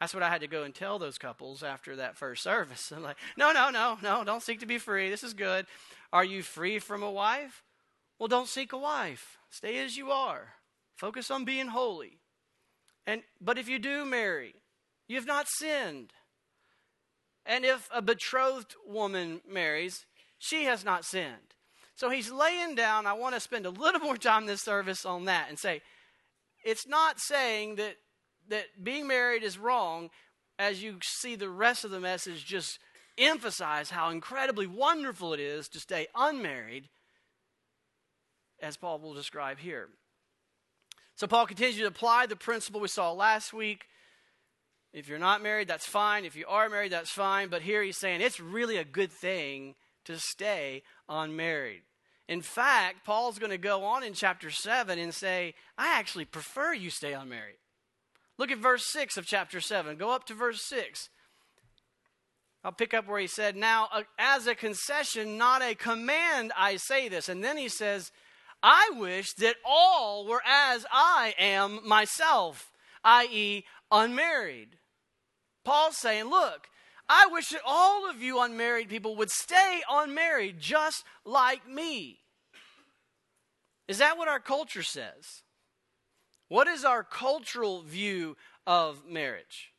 That's 0.00 0.14
what 0.14 0.22
I 0.22 0.30
had 0.30 0.40
to 0.40 0.48
go 0.48 0.64
and 0.64 0.74
tell 0.74 0.98
those 0.98 1.16
couples 1.16 1.62
after 1.62 1.96
that 1.96 2.16
first 2.16 2.42
service. 2.42 2.92
I'm 2.96 3.02
like, 3.02 3.18
no, 3.36 3.52
no, 3.52 3.70
no, 3.70 3.98
no, 4.02 4.24
don't 4.24 4.42
seek 4.42 4.60
to 4.60 4.66
be 4.66 4.78
free. 4.78 5.10
This 5.10 5.22
is 5.22 5.34
good. 5.34 5.66
Are 6.12 6.24
you 6.24 6.42
free 6.42 6.78
from 6.78 7.02
a 7.02 7.10
wife? 7.10 7.62
Well, 8.18 8.28
don't 8.28 8.48
seek 8.48 8.72
a 8.72 8.78
wife. 8.78 9.38
Stay 9.50 9.78
as 9.78 9.96
you 9.96 10.10
are. 10.10 10.54
Focus 10.96 11.30
on 11.30 11.44
being 11.44 11.68
holy. 11.68 12.18
And 13.06 13.22
but 13.40 13.58
if 13.58 13.68
you 13.68 13.78
do 13.78 14.04
marry, 14.04 14.54
you 15.08 15.16
have 15.16 15.26
not 15.26 15.48
sinned. 15.48 16.12
And 17.44 17.64
if 17.64 17.88
a 17.92 18.00
betrothed 18.00 18.74
woman 18.86 19.40
marries, 19.48 20.06
she 20.38 20.64
has 20.64 20.84
not 20.84 21.04
sinned. 21.04 21.54
So 21.94 22.10
he's 22.10 22.30
laying 22.30 22.74
down, 22.74 23.06
I 23.06 23.12
want 23.12 23.34
to 23.34 23.40
spend 23.40 23.66
a 23.66 23.70
little 23.70 24.00
more 24.00 24.16
time 24.16 24.46
this 24.46 24.62
service 24.62 25.04
on 25.04 25.26
that 25.26 25.48
and 25.48 25.58
say, 25.58 25.82
it's 26.64 26.86
not 26.86 27.20
saying 27.20 27.76
that, 27.76 27.96
that 28.48 28.66
being 28.82 29.06
married 29.06 29.42
is 29.42 29.58
wrong 29.58 30.10
as 30.58 30.82
you 30.82 30.98
see 31.02 31.34
the 31.34 31.48
rest 31.48 31.84
of 31.84 31.90
the 31.90 32.00
message 32.00 32.44
just 32.44 32.78
emphasize 33.18 33.90
how 33.90 34.10
incredibly 34.10 34.66
wonderful 34.66 35.32
it 35.34 35.40
is 35.40 35.68
to 35.68 35.80
stay 35.80 36.06
unmarried, 36.14 36.88
as 38.60 38.76
Paul 38.76 39.00
will 39.00 39.14
describe 39.14 39.58
here. 39.58 39.88
So 41.14 41.26
Paul 41.26 41.46
continues 41.46 41.76
to 41.78 41.86
apply 41.86 42.26
the 42.26 42.36
principle 42.36 42.80
we 42.80 42.88
saw 42.88 43.12
last 43.12 43.52
week. 43.52 43.86
If 44.92 45.08
you're 45.08 45.18
not 45.18 45.42
married, 45.42 45.68
that's 45.68 45.86
fine. 45.86 46.24
If 46.24 46.36
you 46.36 46.44
are 46.46 46.68
married, 46.68 46.92
that's 46.92 47.10
fine. 47.10 47.48
But 47.48 47.62
here 47.62 47.82
he's 47.82 47.96
saying 47.96 48.20
it's 48.20 48.40
really 48.40 48.76
a 48.76 48.84
good 48.84 49.10
thing 49.10 49.74
to 50.04 50.18
stay 50.18 50.82
unmarried. 51.08 51.82
In 52.28 52.42
fact, 52.42 53.04
Paul's 53.04 53.38
going 53.38 53.50
to 53.50 53.58
go 53.58 53.84
on 53.84 54.04
in 54.04 54.12
chapter 54.12 54.50
7 54.50 54.98
and 54.98 55.14
say, 55.14 55.54
I 55.78 55.98
actually 55.98 56.24
prefer 56.24 56.72
you 56.72 56.90
stay 56.90 57.14
unmarried. 57.14 57.56
Look 58.38 58.50
at 58.50 58.58
verse 58.58 58.84
6 58.86 59.16
of 59.16 59.26
chapter 59.26 59.60
7. 59.60 59.96
Go 59.96 60.10
up 60.10 60.26
to 60.26 60.34
verse 60.34 60.62
6. 60.62 61.08
I'll 62.64 62.72
pick 62.72 62.94
up 62.94 63.08
where 63.08 63.20
he 63.20 63.26
said, 63.26 63.56
Now, 63.56 63.88
uh, 63.92 64.02
as 64.18 64.46
a 64.46 64.54
concession, 64.54 65.36
not 65.36 65.62
a 65.62 65.74
command, 65.74 66.52
I 66.56 66.76
say 66.76 67.08
this. 67.08 67.28
And 67.28 67.42
then 67.42 67.56
he 67.56 67.68
says, 67.68 68.12
I 68.62 68.90
wish 68.94 69.32
that 69.34 69.56
all 69.64 70.26
were 70.26 70.42
as 70.46 70.86
I 70.92 71.34
am 71.38 71.80
myself, 71.86 72.70
i.e., 73.04 73.64
unmarried. 73.90 74.78
Paul's 75.64 75.96
saying, 75.96 76.24
Look, 76.30 76.68
I 77.08 77.26
wish 77.26 77.50
that 77.50 77.60
all 77.66 78.08
of 78.08 78.22
you 78.22 78.40
unmarried 78.40 78.88
people 78.88 79.16
would 79.16 79.30
stay 79.30 79.82
unmarried 79.90 80.58
just 80.58 81.04
like 81.24 81.68
me. 81.68 82.18
Is 83.88 83.98
that 83.98 84.16
what 84.16 84.28
our 84.28 84.40
culture 84.40 84.82
says? 84.82 85.42
What 86.48 86.68
is 86.68 86.84
our 86.84 87.02
cultural 87.02 87.82
view 87.82 88.36
of 88.66 89.06
marriage? 89.08 89.72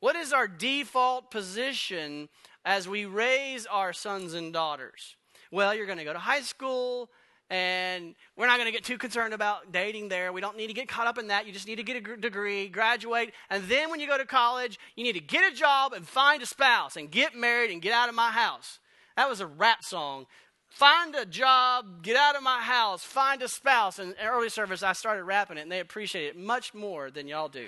What 0.00 0.16
is 0.16 0.32
our 0.32 0.48
default 0.48 1.30
position 1.30 2.28
as 2.64 2.88
we 2.88 3.04
raise 3.04 3.66
our 3.66 3.92
sons 3.92 4.34
and 4.34 4.52
daughters? 4.52 5.16
Well, 5.52 5.74
you're 5.74 5.86
going 5.86 5.98
to 5.98 6.04
go 6.04 6.12
to 6.12 6.18
high 6.18 6.40
school, 6.40 7.10
and 7.50 8.14
we're 8.36 8.46
not 8.46 8.56
going 8.56 8.66
to 8.66 8.72
get 8.72 8.84
too 8.84 8.96
concerned 8.96 9.34
about 9.34 9.72
dating 9.72 10.08
there. 10.08 10.32
We 10.32 10.40
don't 10.40 10.56
need 10.56 10.68
to 10.68 10.72
get 10.72 10.88
caught 10.88 11.08
up 11.08 11.18
in 11.18 11.26
that. 11.28 11.46
You 11.46 11.52
just 11.52 11.66
need 11.66 11.76
to 11.76 11.82
get 11.82 11.96
a 11.96 12.16
degree, 12.16 12.68
graduate, 12.68 13.34
and 13.50 13.64
then 13.64 13.90
when 13.90 14.00
you 14.00 14.06
go 14.06 14.16
to 14.16 14.24
college, 14.24 14.78
you 14.96 15.04
need 15.04 15.14
to 15.14 15.20
get 15.20 15.52
a 15.52 15.54
job 15.54 15.92
and 15.92 16.06
find 16.06 16.42
a 16.42 16.46
spouse 16.46 16.96
and 16.96 17.10
get 17.10 17.34
married 17.34 17.70
and 17.70 17.82
get 17.82 17.92
out 17.92 18.08
of 18.08 18.14
my 18.14 18.30
house. 18.30 18.78
That 19.16 19.28
was 19.28 19.40
a 19.40 19.46
rap 19.46 19.82
song. 19.82 20.26
Find 20.70 21.16
a 21.16 21.26
job, 21.26 22.02
get 22.02 22.16
out 22.16 22.36
of 22.36 22.44
my 22.44 22.60
house, 22.60 23.02
find 23.02 23.42
a 23.42 23.48
spouse. 23.48 23.98
And 23.98 24.14
early 24.22 24.48
service, 24.48 24.84
I 24.84 24.92
started 24.92 25.24
rapping 25.24 25.58
it, 25.58 25.62
and 25.62 25.72
they 25.72 25.80
appreciate 25.80 26.26
it 26.28 26.38
much 26.38 26.72
more 26.72 27.10
than 27.10 27.26
y'all 27.26 27.48
do. 27.48 27.66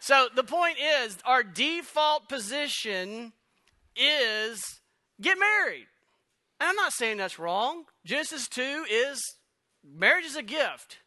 So 0.00 0.28
the 0.34 0.42
point 0.42 0.78
is, 1.04 1.18
our 1.26 1.42
default 1.42 2.28
position 2.28 3.34
is 3.94 4.80
get 5.20 5.38
married. 5.38 5.86
And 6.62 6.68
I'm 6.68 6.76
not 6.76 6.92
saying 6.92 7.16
that's 7.16 7.40
wrong. 7.40 7.86
Genesis 8.06 8.46
2 8.46 8.84
is 8.88 9.34
marriage 9.84 10.26
is 10.26 10.36
a 10.36 10.44
gift. 10.44 10.98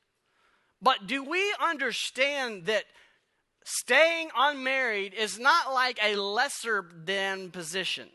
But 0.81 1.07
do 1.07 1.23
we 1.23 1.55
understand 1.63 2.65
that 2.65 2.83
staying 3.63 4.31
unmarried 4.37 5.13
is 5.13 5.39
not 5.39 5.73
like 5.73 5.97
a 6.03 6.17
lesser 6.17 6.85
than 7.05 7.51
position? 7.51 8.09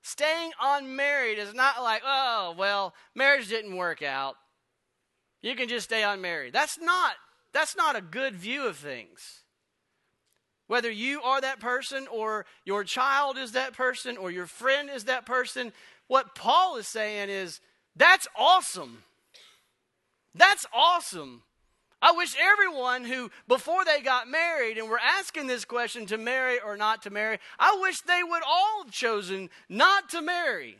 Staying 0.00 0.52
unmarried 0.58 1.38
is 1.38 1.52
not 1.52 1.82
like, 1.82 2.00
oh, 2.02 2.54
well, 2.56 2.94
marriage 3.14 3.48
didn't 3.48 3.76
work 3.76 4.02
out. 4.02 4.36
You 5.42 5.56
can 5.56 5.68
just 5.68 5.84
stay 5.84 6.02
unmarried. 6.02 6.54
That's 6.54 6.80
not 6.80 7.12
that's 7.52 7.76
not 7.76 7.94
a 7.94 8.00
good 8.00 8.36
view 8.36 8.66
of 8.66 8.78
things. 8.78 9.44
Whether 10.66 10.90
you 10.90 11.20
are 11.20 11.42
that 11.42 11.60
person 11.60 12.06
or 12.10 12.46
your 12.64 12.84
child 12.84 13.36
is 13.36 13.52
that 13.52 13.74
person 13.74 14.16
or 14.16 14.30
your 14.30 14.46
friend 14.46 14.88
is 14.88 15.04
that 15.04 15.26
person, 15.26 15.74
what 16.08 16.34
Paul 16.34 16.76
is 16.76 16.86
saying 16.86 17.30
is 17.30 17.60
that's 17.96 18.26
awesome. 18.36 19.02
That's 20.34 20.66
awesome. 20.72 21.42
I 22.02 22.12
wish 22.12 22.36
everyone 22.38 23.04
who, 23.04 23.30
before 23.48 23.84
they 23.84 24.02
got 24.02 24.28
married 24.28 24.76
and 24.76 24.90
were 24.90 25.00
asking 25.00 25.46
this 25.46 25.64
question 25.64 26.04
to 26.06 26.18
marry 26.18 26.60
or 26.60 26.76
not 26.76 27.02
to 27.02 27.10
marry, 27.10 27.38
I 27.58 27.78
wish 27.80 28.02
they 28.02 28.22
would 28.22 28.42
all 28.46 28.84
have 28.84 28.92
chosen 28.92 29.48
not 29.70 30.10
to 30.10 30.20
marry. 30.20 30.76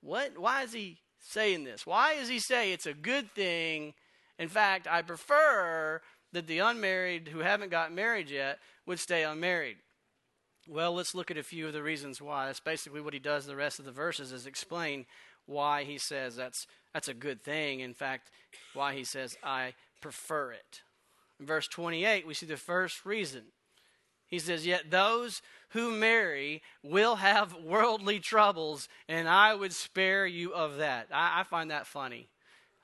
What? 0.00 0.38
Why 0.38 0.62
is 0.62 0.72
he 0.72 0.98
saying 1.18 1.64
this? 1.64 1.86
Why 1.86 2.14
does 2.14 2.28
he 2.28 2.38
say 2.38 2.72
it's 2.72 2.86
a 2.86 2.94
good 2.94 3.30
thing? 3.32 3.92
In 4.38 4.48
fact, 4.48 4.86
I 4.90 5.02
prefer 5.02 6.00
that 6.32 6.46
the 6.46 6.60
unmarried 6.60 7.28
who 7.28 7.40
haven't 7.40 7.70
got 7.70 7.92
married 7.92 8.30
yet 8.30 8.58
would 8.86 8.98
stay 8.98 9.22
unmarried. 9.22 9.76
Well, 10.70 10.94
let's 10.94 11.16
look 11.16 11.32
at 11.32 11.36
a 11.36 11.42
few 11.42 11.66
of 11.66 11.72
the 11.72 11.82
reasons 11.82 12.22
why. 12.22 12.46
That's 12.46 12.60
basically 12.60 13.00
what 13.00 13.12
he 13.12 13.18
does 13.18 13.44
the 13.44 13.56
rest 13.56 13.80
of 13.80 13.84
the 13.84 13.90
verses 13.90 14.30
is 14.30 14.46
explain 14.46 15.04
why 15.46 15.82
he 15.82 15.98
says 15.98 16.36
that's 16.36 16.68
that's 16.94 17.08
a 17.08 17.14
good 17.14 17.42
thing. 17.42 17.80
In 17.80 17.92
fact, 17.92 18.30
why 18.72 18.94
he 18.94 19.02
says 19.02 19.36
I 19.42 19.74
prefer 20.00 20.52
it. 20.52 20.82
In 21.40 21.46
verse 21.46 21.66
28, 21.66 22.24
we 22.24 22.34
see 22.34 22.46
the 22.46 22.56
first 22.56 23.04
reason. 23.04 23.46
He 24.28 24.38
says, 24.38 24.64
Yet 24.64 24.92
those 24.92 25.42
who 25.70 25.90
marry 25.90 26.62
will 26.84 27.16
have 27.16 27.56
worldly 27.56 28.20
troubles, 28.20 28.88
and 29.08 29.28
I 29.28 29.56
would 29.56 29.72
spare 29.72 30.24
you 30.24 30.54
of 30.54 30.76
that. 30.76 31.08
I, 31.12 31.40
I 31.40 31.42
find 31.42 31.72
that 31.72 31.88
funny. 31.88 32.28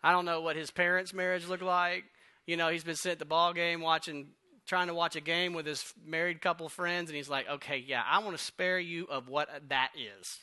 I 0.02 0.10
don't 0.10 0.24
know 0.24 0.40
what 0.40 0.56
his 0.56 0.72
parents' 0.72 1.14
marriage 1.14 1.46
looked 1.46 1.62
like. 1.62 2.02
You 2.46 2.56
know, 2.56 2.68
he's 2.68 2.82
been 2.82 2.96
sitting 2.96 3.12
at 3.12 3.18
the 3.20 3.26
ball 3.26 3.52
game 3.52 3.80
watching 3.80 4.30
trying 4.66 4.88
to 4.88 4.94
watch 4.94 5.16
a 5.16 5.20
game 5.20 5.52
with 5.52 5.66
his 5.66 5.94
married 6.04 6.40
couple 6.40 6.68
friends, 6.68 7.08
and 7.08 7.16
he's 7.16 7.28
like, 7.28 7.48
okay, 7.48 7.82
yeah, 7.86 8.02
I 8.08 8.18
want 8.18 8.36
to 8.36 8.42
spare 8.42 8.78
you 8.78 9.06
of 9.06 9.28
what 9.28 9.48
that 9.68 9.90
is. 9.96 10.38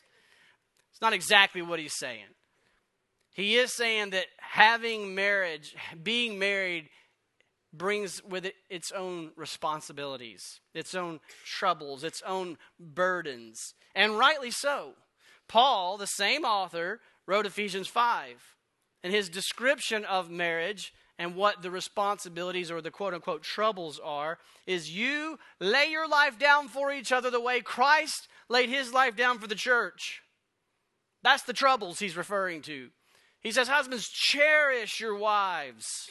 It's 0.91 1.01
not 1.01 1.13
exactly 1.13 1.61
what 1.61 1.79
he's 1.79 1.97
saying. 1.97 2.25
He 3.33 3.55
is 3.55 3.73
saying 3.73 4.11
that 4.11 4.27
having 4.37 5.15
marriage, 5.15 5.75
being 6.01 6.37
married, 6.37 6.89
brings 7.73 8.23
with 8.23 8.45
it 8.45 8.53
its 8.69 8.91
own 8.91 9.31
responsibilities, 9.35 10.59
its 10.75 10.93
own 10.93 11.19
troubles, 11.43 12.03
its 12.03 12.21
own 12.25 12.57
burdens. 12.79 13.73
And 13.95 14.17
rightly 14.17 14.51
so. 14.51 14.93
Paul, 15.47 15.97
the 15.97 16.05
same 16.05 16.45
author, 16.45 17.01
wrote 17.25 17.47
Ephesians 17.47 17.87
5. 17.87 18.55
And 19.03 19.11
his 19.11 19.27
description 19.27 20.05
of 20.05 20.29
marriage 20.29 20.93
and 21.19 21.35
what 21.35 21.61
the 21.61 21.71
responsibilities 21.71 22.71
or 22.71 22.81
the 22.81 22.91
quote 22.91 23.13
unquote 23.13 23.43
troubles 23.43 23.99
are 24.03 24.39
is 24.65 24.95
you 24.95 25.37
lay 25.59 25.87
your 25.89 26.07
life 26.07 26.39
down 26.39 26.67
for 26.67 26.91
each 26.91 27.11
other 27.11 27.29
the 27.29 27.39
way 27.39 27.61
Christ 27.61 28.27
laid 28.49 28.69
his 28.69 28.93
life 28.93 29.15
down 29.15 29.39
for 29.39 29.47
the 29.47 29.55
church. 29.55 30.21
That's 31.21 31.43
the 31.43 31.53
troubles 31.53 31.99
he's 31.99 32.17
referring 32.17 32.61
to. 32.63 32.89
He 33.41 33.51
says, 33.51 33.67
Husbands, 33.67 34.09
cherish 34.09 34.99
your 34.99 35.15
wives. 35.15 36.09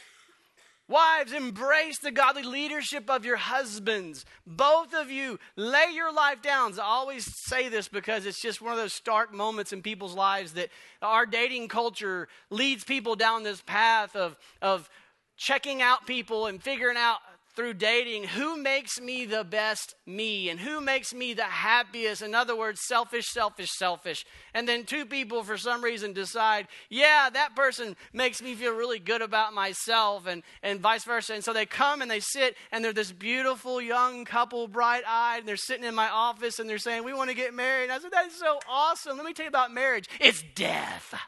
Wives, 0.93 1.33
embrace 1.33 1.97
the 2.01 2.11
godly 2.11 2.43
leadership 2.43 3.09
of 3.09 3.25
your 3.25 3.39
husbands. 3.39 4.27
Both 4.47 4.93
of 4.93 5.11
you, 5.11 5.39
lay 5.57 5.87
your 5.95 6.13
life 6.13 6.43
down. 6.43 6.79
I 6.79 6.83
always 6.83 7.25
say 7.25 7.71
this 7.71 7.89
because 7.89 8.27
it's 8.27 8.43
just 8.43 8.61
one 8.61 8.73
of 8.73 8.79
those 8.79 8.93
stark 8.93 9.33
moments 9.33 9.73
in 9.73 9.81
people's 9.81 10.15
lives 10.15 10.53
that 10.53 10.69
our 11.01 11.25
dating 11.25 11.69
culture 11.69 12.29
leads 12.51 12.85
people 12.85 13.17
down 13.17 13.43
this 13.43 13.63
path 13.63 14.15
of, 14.15 14.37
of 14.61 14.91
checking 15.39 15.81
out 15.81 16.07
people 16.07 16.47
and 16.47 16.63
figuring 16.63 16.99
out 16.99 17.21
through 17.55 17.75
dating 17.75 18.25
who 18.25 18.57
makes 18.57 18.99
me 18.99 19.27
the 19.27 19.45
best 19.45 19.95
me 20.07 20.49
and 20.49 20.59
who 20.59 20.81
makes 20.81 21.13
me 21.13 21.35
the 21.35 21.43
happiest. 21.43 22.23
In 22.23 22.35
other 22.35 22.57
words, 22.57 22.81
selfish, 22.87 23.27
selfish, 23.27 23.71
selfish. 23.71 24.25
And 24.55 24.67
then 24.67 24.85
two 24.85 25.05
people, 25.05 25.43
for 25.43 25.59
some 25.59 25.85
reason, 25.85 26.15
decide, 26.15 26.67
yeah, 26.89 27.29
that 27.31 27.55
person 27.55 27.95
makes 28.13 28.41
me 28.41 28.55
feel 28.55 28.75
really 28.75 28.99
good 28.99 29.21
about 29.21 29.53
myself, 29.53 30.27
and, 30.27 30.43
and 30.63 30.81
vice 30.81 31.05
versa. 31.05 31.35
And 31.35 31.45
so 31.45 31.53
they 31.53 31.67
come 31.67 32.01
and 32.01 32.11
they 32.11 32.21
sit, 32.21 32.57
and 32.71 32.85
they're 32.85 32.93
this 32.93 33.13
beautiful 33.13 33.81
young 33.81 34.25
couple, 34.25 34.67
bright 34.67 35.03
eyed, 35.07 35.41
and 35.41 35.49
they're 35.49 35.57
sitting 35.57 35.85
in 35.85 35.95
my 35.95 36.09
office 36.09 36.59
and 36.59 36.69
they're 36.69 36.79
saying, 36.79 37.05
We 37.05 37.13
want 37.13 37.31
to 37.31 37.37
get 37.37 37.53
married. 37.53 37.85
And 37.85 37.93
I 37.93 37.99
said, 37.99 38.13
That's 38.13 38.39
so 38.39 38.61
awesome. 38.69 39.17
Let 39.17 39.27
me 39.27 39.35
tell 39.35 39.45
you 39.45 39.49
about 39.49 39.73
marriage 39.73 40.09
it's 40.21 40.43
death. 40.55 41.15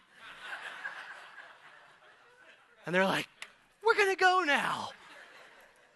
and 2.87 2.95
they're 2.95 3.05
like, 3.05 3.29
We're 3.85 3.95
going 3.95 4.11
to 4.11 4.17
go 4.17 4.43
now. 4.47 4.91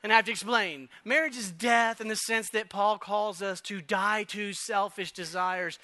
And 0.03 0.13
I 0.13 0.17
have 0.17 0.27
to 0.27 0.31
explain 0.31 0.89
marriage 1.05 1.37
is 1.37 1.51
death 1.51 2.01
in 2.01 2.09
the 2.09 2.17
sense 2.17 2.49
that 2.51 2.71
Paul 2.71 2.99
calls 2.99 3.43
us 3.43 3.61
to 3.63 3.81
die 3.81 4.25
to 4.25 4.53
selfish 4.53 5.13
desires 5.13 5.79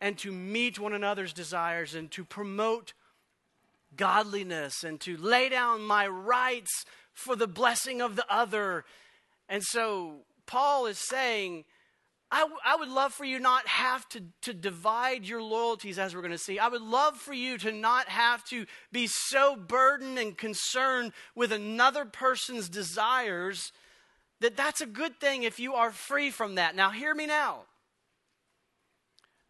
and 0.00 0.18
to 0.18 0.32
meet 0.32 0.78
one 0.78 0.92
another's 0.92 1.32
desires 1.32 1.94
and 1.94 2.10
to 2.12 2.24
promote 2.24 2.92
godliness 3.96 4.82
and 4.82 5.00
to 5.00 5.16
lay 5.16 5.48
down 5.48 5.82
my 5.82 6.06
rights 6.06 6.84
for 7.12 7.36
the 7.36 7.46
blessing 7.46 8.00
of 8.00 8.16
the 8.16 8.24
other. 8.32 8.84
And 9.48 9.62
so 9.62 10.20
Paul 10.46 10.86
is 10.86 10.98
saying, 10.98 11.64
I, 12.32 12.40
w- 12.40 12.58
I 12.64 12.76
would 12.76 12.88
love 12.88 13.12
for 13.12 13.24
you 13.24 13.40
not 13.40 13.66
have 13.66 14.08
to, 14.10 14.22
to 14.42 14.54
divide 14.54 15.24
your 15.24 15.42
loyalties 15.42 15.98
as 15.98 16.14
we're 16.14 16.20
going 16.20 16.30
to 16.30 16.38
see. 16.38 16.58
I 16.58 16.68
would 16.68 16.82
love 16.82 17.16
for 17.16 17.32
you 17.32 17.58
to 17.58 17.72
not 17.72 18.08
have 18.08 18.44
to 18.46 18.66
be 18.92 19.08
so 19.08 19.56
burdened 19.56 20.18
and 20.18 20.38
concerned 20.38 21.12
with 21.34 21.50
another 21.50 22.04
person's 22.04 22.68
desires 22.68 23.72
that 24.40 24.56
that's 24.56 24.80
a 24.80 24.86
good 24.86 25.18
thing 25.20 25.42
if 25.42 25.58
you 25.58 25.74
are 25.74 25.90
free 25.90 26.30
from 26.30 26.54
that. 26.54 26.76
Now, 26.76 26.90
hear 26.90 27.14
me 27.14 27.26
now. 27.26 27.62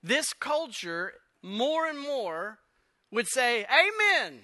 This 0.02 0.32
culture, 0.32 1.12
more 1.42 1.86
and 1.86 2.00
more, 2.00 2.58
would 3.12 3.28
say, 3.28 3.66
Amen. 3.66 4.40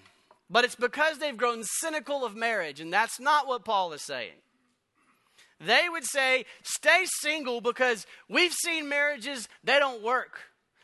But 0.49 0.65
it's 0.65 0.77
because 0.77 1.19
they've 1.19 1.37
grown 1.37 1.65
cynical 1.65 2.25
of 2.25 2.37
marriage, 2.37 2.81
and 2.81 2.93
that's 2.93 3.19
not 3.19 3.49
what 3.49 3.65
Paul 3.65 3.93
is 3.95 4.03
saying. 4.03 4.35
They 5.59 5.89
would 5.89 6.05
say, 6.05 6.45
stay 6.63 7.05
single 7.21 7.61
because 7.61 8.07
we've 8.29 8.53
seen 8.53 8.89
marriages, 8.89 9.49
they 9.65 9.79
don't 9.79 10.03
work. 10.03 10.41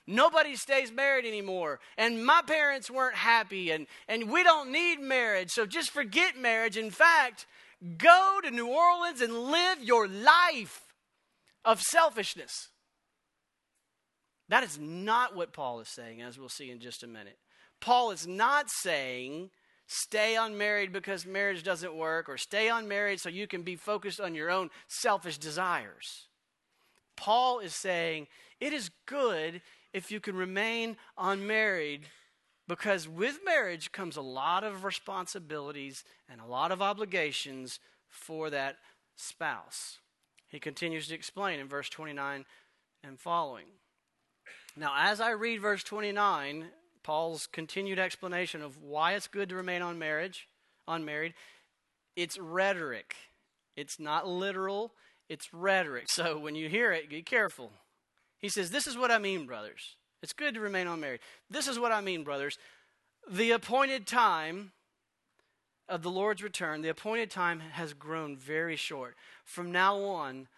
Nobody 0.06 0.56
stays 0.56 0.90
married 0.90 1.26
anymore. 1.26 1.78
And 1.96 2.24
my 2.24 2.42
parents 2.46 2.90
weren't 2.90 3.14
happy, 3.14 3.70
and, 3.70 3.86
and 4.08 4.30
we 4.30 4.42
don't 4.42 4.72
need 4.72 5.00
marriage, 5.00 5.50
so 5.50 5.66
just 5.66 5.90
forget 5.90 6.36
marriage. 6.36 6.76
In 6.76 6.90
fact, 6.90 7.46
go 7.98 8.40
to 8.42 8.50
New 8.50 8.68
Orleans 8.68 9.20
and 9.20 9.32
live 9.32 9.82
your 9.82 10.08
life 10.08 10.80
of 11.64 11.80
selfishness. 11.80 12.68
That 14.48 14.64
is 14.64 14.78
not 14.78 15.36
what 15.36 15.52
Paul 15.52 15.80
is 15.80 15.88
saying, 15.88 16.20
as 16.20 16.38
we'll 16.38 16.48
see 16.48 16.70
in 16.70 16.80
just 16.80 17.02
a 17.02 17.06
minute. 17.06 17.38
Paul 17.80 18.10
is 18.10 18.26
not 18.26 18.66
saying 18.70 19.50
stay 19.86 20.36
unmarried 20.36 20.92
because 20.92 21.26
marriage 21.26 21.62
doesn't 21.62 21.94
work, 21.94 22.28
or 22.28 22.36
stay 22.36 22.68
unmarried 22.68 23.20
so 23.20 23.28
you 23.28 23.46
can 23.46 23.62
be 23.62 23.76
focused 23.76 24.20
on 24.20 24.34
your 24.34 24.50
own 24.50 24.70
selfish 24.88 25.38
desires. 25.38 26.28
Paul 27.16 27.60
is 27.60 27.74
saying 27.74 28.26
it 28.60 28.72
is 28.72 28.90
good 29.06 29.62
if 29.92 30.10
you 30.10 30.20
can 30.20 30.34
remain 30.34 30.96
unmarried 31.18 32.06
because 32.68 33.08
with 33.08 33.40
marriage 33.44 33.92
comes 33.92 34.16
a 34.16 34.22
lot 34.22 34.64
of 34.64 34.84
responsibilities 34.84 36.04
and 36.28 36.40
a 36.40 36.46
lot 36.46 36.72
of 36.72 36.80
obligations 36.80 37.80
for 38.08 38.50
that 38.50 38.76
spouse. 39.16 39.98
He 40.48 40.58
continues 40.58 41.08
to 41.08 41.14
explain 41.14 41.60
in 41.60 41.68
verse 41.68 41.88
29 41.88 42.44
and 43.04 43.18
following. 43.18 43.66
Now, 44.76 44.92
as 44.96 45.20
I 45.20 45.30
read 45.30 45.60
verse 45.60 45.82
29, 45.82 46.66
Paul's 47.02 47.46
continued 47.46 47.98
explanation 47.98 48.62
of 48.62 48.78
why 48.78 49.14
it's 49.14 49.26
good 49.26 49.48
to 49.48 49.56
remain 49.56 49.82
on 49.82 49.98
marriage, 49.98 50.48
unmarried, 50.86 51.34
it's 52.16 52.38
rhetoric. 52.38 53.16
It's 53.76 53.98
not 53.98 54.28
literal, 54.28 54.92
it's 55.28 55.52
rhetoric. 55.52 56.04
So 56.08 56.38
when 56.38 56.54
you 56.54 56.68
hear 56.68 56.92
it, 56.92 57.08
be 57.08 57.22
careful. 57.22 57.72
He 58.38 58.48
says, 58.48 58.70
This 58.70 58.86
is 58.86 58.96
what 58.96 59.10
I 59.10 59.18
mean, 59.18 59.46
brothers. 59.46 59.96
It's 60.22 60.32
good 60.32 60.54
to 60.54 60.60
remain 60.60 60.86
unmarried. 60.86 61.20
This 61.50 61.66
is 61.66 61.78
what 61.78 61.92
I 61.92 62.00
mean, 62.00 62.22
brothers. 62.22 62.58
The 63.28 63.52
appointed 63.52 64.06
time 64.06 64.72
of 65.88 66.02
the 66.02 66.10
Lord's 66.10 66.42
return, 66.42 66.82
the 66.82 66.88
appointed 66.88 67.30
time 67.30 67.60
has 67.60 67.92
grown 67.92 68.36
very 68.36 68.76
short. 68.76 69.16
From 69.44 69.72
now 69.72 69.98
on, 70.00 70.48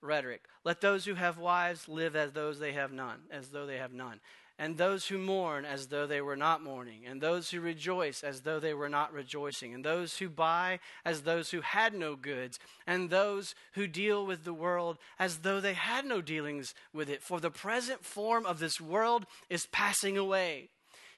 rhetoric. 0.00 0.44
Let 0.64 0.80
those 0.80 1.04
who 1.04 1.14
have 1.14 1.38
wives 1.38 1.88
live 1.88 2.16
as 2.16 2.32
those 2.32 2.58
they 2.58 2.72
have 2.72 2.92
none, 2.92 3.22
as 3.30 3.48
though 3.48 3.66
they 3.66 3.78
have 3.78 3.92
none 3.92 4.20
and 4.62 4.78
those 4.78 5.06
who 5.06 5.18
mourn 5.18 5.64
as 5.64 5.88
though 5.88 6.06
they 6.06 6.20
were 6.20 6.36
not 6.36 6.62
mourning, 6.62 7.04
and 7.04 7.20
those 7.20 7.50
who 7.50 7.60
rejoice 7.60 8.22
as 8.22 8.42
though 8.42 8.60
they 8.60 8.72
were 8.72 8.88
not 8.88 9.12
rejoicing, 9.12 9.74
and 9.74 9.84
those 9.84 10.18
who 10.18 10.28
buy 10.28 10.78
as 11.04 11.22
those 11.22 11.50
who 11.50 11.62
had 11.62 11.92
no 11.92 12.14
goods, 12.14 12.60
and 12.86 13.10
those 13.10 13.56
who 13.72 13.88
deal 13.88 14.24
with 14.24 14.44
the 14.44 14.54
world 14.54 14.98
as 15.18 15.38
though 15.38 15.60
they 15.60 15.74
had 15.74 16.04
no 16.04 16.20
dealings 16.20 16.74
with 16.94 17.10
it. 17.10 17.24
For 17.24 17.40
the 17.40 17.50
present 17.50 18.04
form 18.04 18.46
of 18.46 18.60
this 18.60 18.80
world 18.80 19.26
is 19.50 19.66
passing 19.72 20.16
away. 20.16 20.68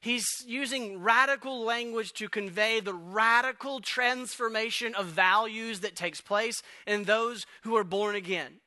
He's 0.01 0.25
using 0.47 1.03
radical 1.03 1.67
language 1.67 2.15
to 2.15 2.31
convey 2.31 2.81
the 2.81 2.95
radical 2.95 3.81
transformation 3.81 4.95
of 4.95 5.09
values 5.09 5.81
that 5.81 5.97
takes 5.97 6.23
place 6.23 6.63
in 6.87 7.05
those 7.05 7.45
who 7.65 7.77
are 7.77 7.85
born 7.85 8.17
again. 8.17 8.61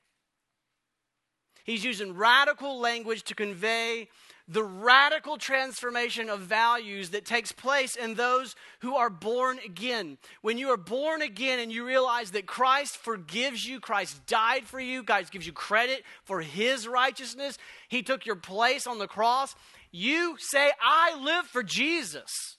He's 1.68 1.84
using 1.84 2.16
radical 2.16 2.80
language 2.80 3.24
to 3.24 3.36
convey 3.36 4.08
the 4.48 4.64
radical 4.64 5.38
transformation 5.38 6.30
of 6.30 6.40
values 6.40 7.10
that 7.10 7.26
takes 7.26 7.52
place 7.52 7.98
in 7.98 8.14
those 8.14 8.56
who 8.80 8.96
are 8.96 9.10
born 9.10 9.60
again. 9.66 10.18
When 10.42 10.58
you 10.58 10.70
are 10.70 10.78
born 10.78 11.22
again 11.22 11.60
and 11.60 11.70
you 11.70 11.86
realize 11.86 12.32
that 12.32 12.46
Christ 12.46 12.96
forgives 12.96 13.68
you, 13.68 13.82
Christ 13.82 14.26
died 14.26 14.64
for 14.64 14.80
you, 14.80 15.04
God 15.04 15.30
gives 15.30 15.46
you 15.46 15.52
credit 15.52 16.04
for 16.24 16.40
his 16.40 16.88
righteousness, 16.88 17.58
he 17.90 18.02
took 18.02 18.26
your 18.26 18.38
place 18.38 18.88
on 18.88 18.98
the 18.98 19.08
cross, 19.08 19.54
you 19.92 20.38
say, 20.40 20.72
I 20.82 21.22
live 21.22 21.48
for 21.48 21.64
Jesus 21.64 22.56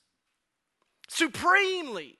supremely. 1.09 2.18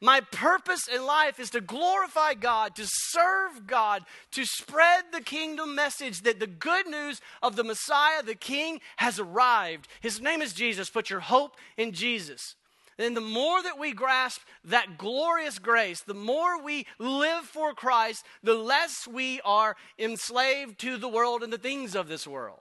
My 0.00 0.20
purpose 0.20 0.86
in 0.88 1.06
life 1.06 1.40
is 1.40 1.50
to 1.50 1.60
glorify 1.60 2.34
God, 2.34 2.74
to 2.76 2.84
serve 2.86 3.66
God, 3.66 4.02
to 4.32 4.44
spread 4.44 5.04
the 5.12 5.20
kingdom 5.20 5.74
message 5.74 6.22
that 6.22 6.40
the 6.40 6.46
good 6.46 6.86
news 6.86 7.20
of 7.42 7.56
the 7.56 7.64
Messiah, 7.64 8.22
the 8.22 8.34
King, 8.34 8.80
has 8.96 9.18
arrived. 9.18 9.88
His 10.00 10.20
name 10.20 10.42
is 10.42 10.52
Jesus. 10.52 10.90
Put 10.90 11.10
your 11.10 11.20
hope 11.20 11.56
in 11.76 11.92
Jesus. 11.92 12.56
And 12.98 13.16
the 13.16 13.20
more 13.20 13.62
that 13.62 13.78
we 13.78 13.92
grasp 13.92 14.42
that 14.64 14.98
glorious 14.98 15.58
grace, 15.58 16.00
the 16.00 16.14
more 16.14 16.62
we 16.62 16.86
live 16.98 17.44
for 17.44 17.74
Christ, 17.74 18.24
the 18.42 18.54
less 18.54 19.06
we 19.06 19.40
are 19.44 19.76
enslaved 19.98 20.78
to 20.80 20.96
the 20.96 21.08
world 21.08 21.42
and 21.42 21.52
the 21.52 21.58
things 21.58 21.96
of 21.96 22.08
this 22.08 22.26
world. 22.26 22.60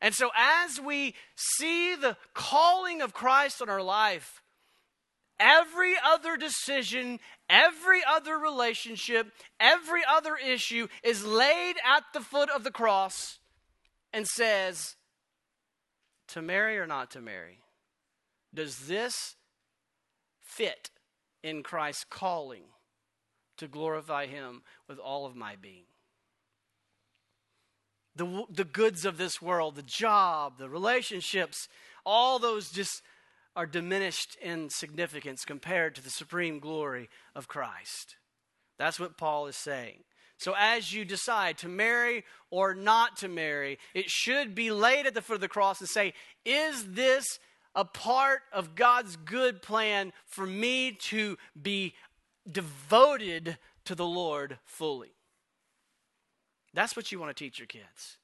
And 0.00 0.14
so, 0.14 0.30
as 0.36 0.80
we 0.80 1.14
see 1.34 1.94
the 1.94 2.16
calling 2.34 3.02
of 3.02 3.12
Christ 3.12 3.60
on 3.60 3.68
our 3.68 3.82
life, 3.82 4.42
Every 5.38 5.94
other 6.02 6.36
decision, 6.36 7.20
every 7.48 8.02
other 8.08 8.38
relationship, 8.38 9.32
every 9.60 10.02
other 10.08 10.36
issue 10.36 10.88
is 11.02 11.26
laid 11.26 11.76
at 11.84 12.04
the 12.14 12.20
foot 12.20 12.48
of 12.50 12.64
the 12.64 12.70
cross 12.70 13.38
and 14.12 14.26
says, 14.26 14.96
to 16.28 16.42
marry 16.42 16.78
or 16.78 16.86
not 16.86 17.10
to 17.12 17.20
marry? 17.20 17.60
Does 18.52 18.86
this 18.86 19.36
fit 20.40 20.90
in 21.42 21.62
Christ's 21.62 22.04
calling 22.08 22.64
to 23.58 23.68
glorify 23.68 24.26
Him 24.26 24.62
with 24.88 24.98
all 24.98 25.26
of 25.26 25.36
my 25.36 25.56
being? 25.56 25.84
The, 28.14 28.44
the 28.50 28.64
goods 28.64 29.04
of 29.04 29.18
this 29.18 29.42
world, 29.42 29.76
the 29.76 29.82
job, 29.82 30.58
the 30.58 30.70
relationships, 30.70 31.68
all 32.04 32.38
those 32.38 32.70
just 32.70 33.02
are 33.56 33.66
diminished 33.66 34.36
in 34.42 34.68
significance 34.68 35.44
compared 35.44 35.94
to 35.94 36.02
the 36.02 36.10
supreme 36.10 36.58
glory 36.58 37.08
of 37.34 37.48
Christ. 37.48 38.16
That's 38.78 39.00
what 39.00 39.16
Paul 39.16 39.46
is 39.46 39.56
saying. 39.56 40.04
So, 40.38 40.54
as 40.58 40.92
you 40.92 41.06
decide 41.06 41.56
to 41.58 41.68
marry 41.68 42.24
or 42.50 42.74
not 42.74 43.16
to 43.18 43.28
marry, 43.28 43.78
it 43.94 44.10
should 44.10 44.54
be 44.54 44.70
laid 44.70 45.06
at 45.06 45.14
the 45.14 45.22
foot 45.22 45.36
of 45.36 45.40
the 45.40 45.48
cross 45.48 45.80
and 45.80 45.88
say, 45.88 46.12
Is 46.44 46.92
this 46.92 47.38
a 47.74 47.86
part 47.86 48.42
of 48.52 48.74
God's 48.74 49.16
good 49.16 49.62
plan 49.62 50.12
for 50.26 50.46
me 50.46 50.92
to 50.92 51.38
be 51.60 51.94
devoted 52.50 53.56
to 53.86 53.94
the 53.94 54.04
Lord 54.04 54.58
fully? 54.66 55.14
That's 56.74 56.94
what 56.94 57.10
you 57.10 57.18
want 57.18 57.34
to 57.34 57.44
teach 57.44 57.58
your 57.58 57.66
kids. 57.66 58.18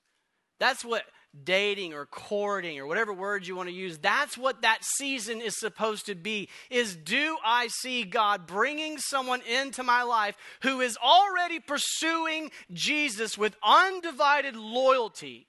That's 0.60 0.84
what 0.84 1.04
dating 1.44 1.94
or 1.94 2.04
courting 2.04 2.78
or 2.78 2.86
whatever 2.86 3.12
words 3.12 3.48
you 3.48 3.56
want 3.56 3.68
to 3.68 3.74
use 3.74 3.96
that's 3.98 4.36
what 4.36 4.60
that 4.60 4.78
season 4.82 5.40
is 5.40 5.58
supposed 5.58 6.04
to 6.04 6.14
be 6.14 6.46
is 6.70 6.94
do 6.94 7.38
i 7.42 7.68
see 7.68 8.04
god 8.04 8.46
bringing 8.46 8.98
someone 8.98 9.40
into 9.42 9.82
my 9.82 10.02
life 10.02 10.36
who 10.60 10.82
is 10.82 10.98
already 11.02 11.58
pursuing 11.58 12.50
jesus 12.70 13.38
with 13.38 13.56
undivided 13.62 14.54
loyalty 14.54 15.46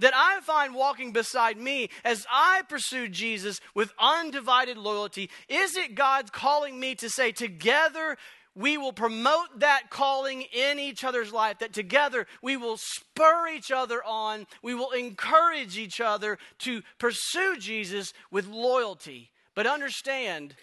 that 0.00 0.14
I 0.14 0.40
find 0.40 0.74
walking 0.74 1.12
beside 1.12 1.58
me 1.58 1.90
as 2.04 2.26
I 2.30 2.62
pursue 2.68 3.06
Jesus 3.08 3.60
with 3.74 3.92
undivided 3.98 4.76
loyalty? 4.76 5.30
Is 5.46 5.76
it 5.76 5.94
God 5.94 6.32
calling 6.32 6.80
me 6.80 6.94
to 6.96 7.10
say, 7.10 7.32
together 7.32 8.16
we 8.54 8.76
will 8.76 8.92
promote 8.92 9.60
that 9.60 9.90
calling 9.90 10.42
in 10.42 10.78
each 10.78 11.04
other's 11.04 11.32
life, 11.32 11.58
that 11.60 11.72
together 11.72 12.26
we 12.42 12.56
will 12.56 12.76
spur 12.76 13.48
each 13.48 13.70
other 13.70 14.02
on, 14.04 14.46
we 14.62 14.74
will 14.74 14.90
encourage 14.90 15.78
each 15.78 16.00
other 16.00 16.38
to 16.58 16.82
pursue 16.98 17.56
Jesus 17.58 18.12
with 18.30 18.46
loyalty. 18.46 19.30
But 19.54 19.66
understand, 19.66 20.56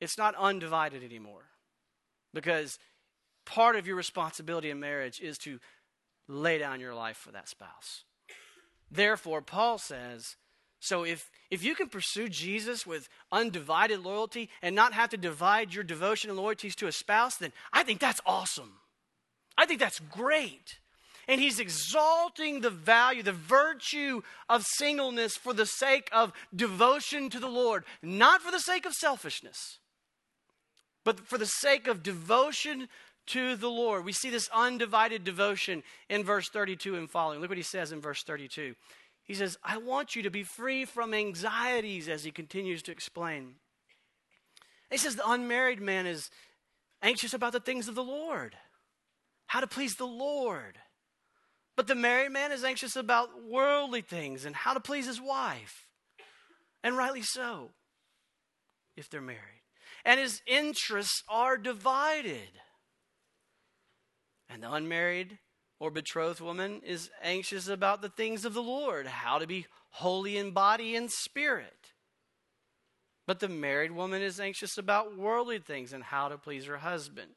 it's 0.00 0.18
not 0.18 0.34
undivided 0.36 1.04
anymore. 1.04 1.44
Because 2.32 2.78
part 3.44 3.76
of 3.76 3.86
your 3.86 3.96
responsibility 3.96 4.70
in 4.70 4.80
marriage 4.80 5.20
is 5.20 5.38
to 5.38 5.58
lay 6.28 6.58
down 6.58 6.80
your 6.80 6.94
life 6.94 7.16
for 7.16 7.32
that 7.32 7.48
spouse. 7.48 8.04
Therefore, 8.90 9.42
Paul 9.42 9.78
says, 9.78 10.36
So 10.80 11.04
if 11.04 11.30
if 11.50 11.62
you 11.62 11.74
can 11.74 11.88
pursue 11.88 12.28
Jesus 12.28 12.86
with 12.86 13.08
undivided 13.30 14.00
loyalty 14.00 14.50
and 14.62 14.74
not 14.74 14.92
have 14.92 15.10
to 15.10 15.16
divide 15.16 15.72
your 15.72 15.84
devotion 15.84 16.28
and 16.28 16.38
loyalties 16.38 16.74
to 16.76 16.88
a 16.88 16.92
spouse, 16.92 17.36
then 17.36 17.52
I 17.72 17.84
think 17.84 18.00
that's 18.00 18.20
awesome. 18.26 18.72
I 19.56 19.66
think 19.66 19.80
that's 19.80 20.00
great. 20.00 20.78
And 21.28 21.40
he's 21.40 21.58
exalting 21.58 22.60
the 22.60 22.70
value, 22.70 23.22
the 23.22 23.32
virtue 23.32 24.22
of 24.48 24.64
singleness 24.64 25.36
for 25.36 25.52
the 25.52 25.66
sake 25.66 26.08
of 26.12 26.32
devotion 26.54 27.30
to 27.30 27.40
the 27.40 27.48
Lord, 27.48 27.84
not 28.00 28.42
for 28.42 28.52
the 28.52 28.60
sake 28.60 28.86
of 28.86 28.92
selfishness, 28.92 29.78
but 31.04 31.20
for 31.20 31.38
the 31.38 31.46
sake 31.46 31.88
of 31.88 32.02
devotion 32.02 32.88
to 33.26 33.56
the 33.56 33.70
Lord. 33.70 34.04
We 34.04 34.12
see 34.12 34.30
this 34.30 34.48
undivided 34.54 35.24
devotion 35.24 35.82
in 36.08 36.22
verse 36.22 36.48
32 36.48 36.94
and 36.94 37.10
following. 37.10 37.40
Look 37.40 37.50
what 37.50 37.58
he 37.58 37.64
says 37.64 37.90
in 37.90 38.00
verse 38.00 38.22
32. 38.22 38.76
He 39.26 39.34
says, 39.34 39.58
I 39.62 39.76
want 39.78 40.14
you 40.14 40.22
to 40.22 40.30
be 40.30 40.44
free 40.44 40.84
from 40.84 41.12
anxieties, 41.12 42.08
as 42.08 42.24
he 42.24 42.30
continues 42.30 42.82
to 42.82 42.92
explain. 42.92 43.56
He 44.90 44.98
says, 44.98 45.16
the 45.16 45.28
unmarried 45.28 45.80
man 45.80 46.06
is 46.06 46.30
anxious 47.02 47.34
about 47.34 47.52
the 47.52 47.60
things 47.60 47.88
of 47.88 47.96
the 47.96 48.04
Lord, 48.04 48.56
how 49.48 49.60
to 49.60 49.66
please 49.66 49.96
the 49.96 50.06
Lord. 50.06 50.78
But 51.76 51.88
the 51.88 51.94
married 51.94 52.32
man 52.32 52.52
is 52.52 52.64
anxious 52.64 52.96
about 52.96 53.44
worldly 53.44 54.00
things 54.00 54.44
and 54.44 54.56
how 54.56 54.72
to 54.72 54.80
please 54.80 55.06
his 55.06 55.20
wife. 55.20 55.86
And 56.82 56.96
rightly 56.96 57.22
so, 57.22 57.72
if 58.96 59.10
they're 59.10 59.20
married. 59.20 59.62
And 60.04 60.20
his 60.20 60.40
interests 60.46 61.22
are 61.28 61.58
divided. 61.58 62.48
And 64.48 64.62
the 64.62 64.72
unmarried 64.72 65.38
or 65.78 65.90
betrothed 65.90 66.40
woman 66.40 66.80
is 66.84 67.10
anxious 67.22 67.68
about 67.68 68.02
the 68.02 68.08
things 68.08 68.44
of 68.44 68.54
the 68.54 68.62
Lord, 68.62 69.06
how 69.06 69.38
to 69.38 69.46
be 69.46 69.66
holy 69.90 70.36
in 70.36 70.52
body 70.52 70.96
and 70.96 71.10
spirit. 71.10 71.92
But 73.26 73.40
the 73.40 73.48
married 73.48 73.92
woman 73.92 74.22
is 74.22 74.40
anxious 74.40 74.78
about 74.78 75.16
worldly 75.16 75.58
things 75.58 75.92
and 75.92 76.04
how 76.04 76.28
to 76.28 76.38
please 76.38 76.66
her 76.66 76.78
husband. 76.78 77.32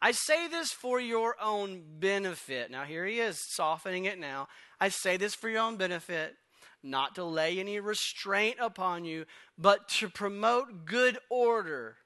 I 0.00 0.12
say 0.12 0.48
this 0.48 0.70
for 0.70 1.00
your 1.00 1.34
own 1.40 1.82
benefit. 1.98 2.70
Now, 2.70 2.84
here 2.84 3.06
he 3.06 3.20
is 3.20 3.38
softening 3.38 4.04
it 4.04 4.18
now. 4.18 4.48
I 4.80 4.90
say 4.90 5.16
this 5.16 5.34
for 5.34 5.48
your 5.48 5.62
own 5.62 5.76
benefit, 5.76 6.34
not 6.82 7.14
to 7.14 7.24
lay 7.24 7.58
any 7.58 7.80
restraint 7.80 8.56
upon 8.60 9.04
you, 9.04 9.24
but 9.56 9.88
to 9.88 10.08
promote 10.08 10.84
good 10.84 11.18
order 11.30 11.96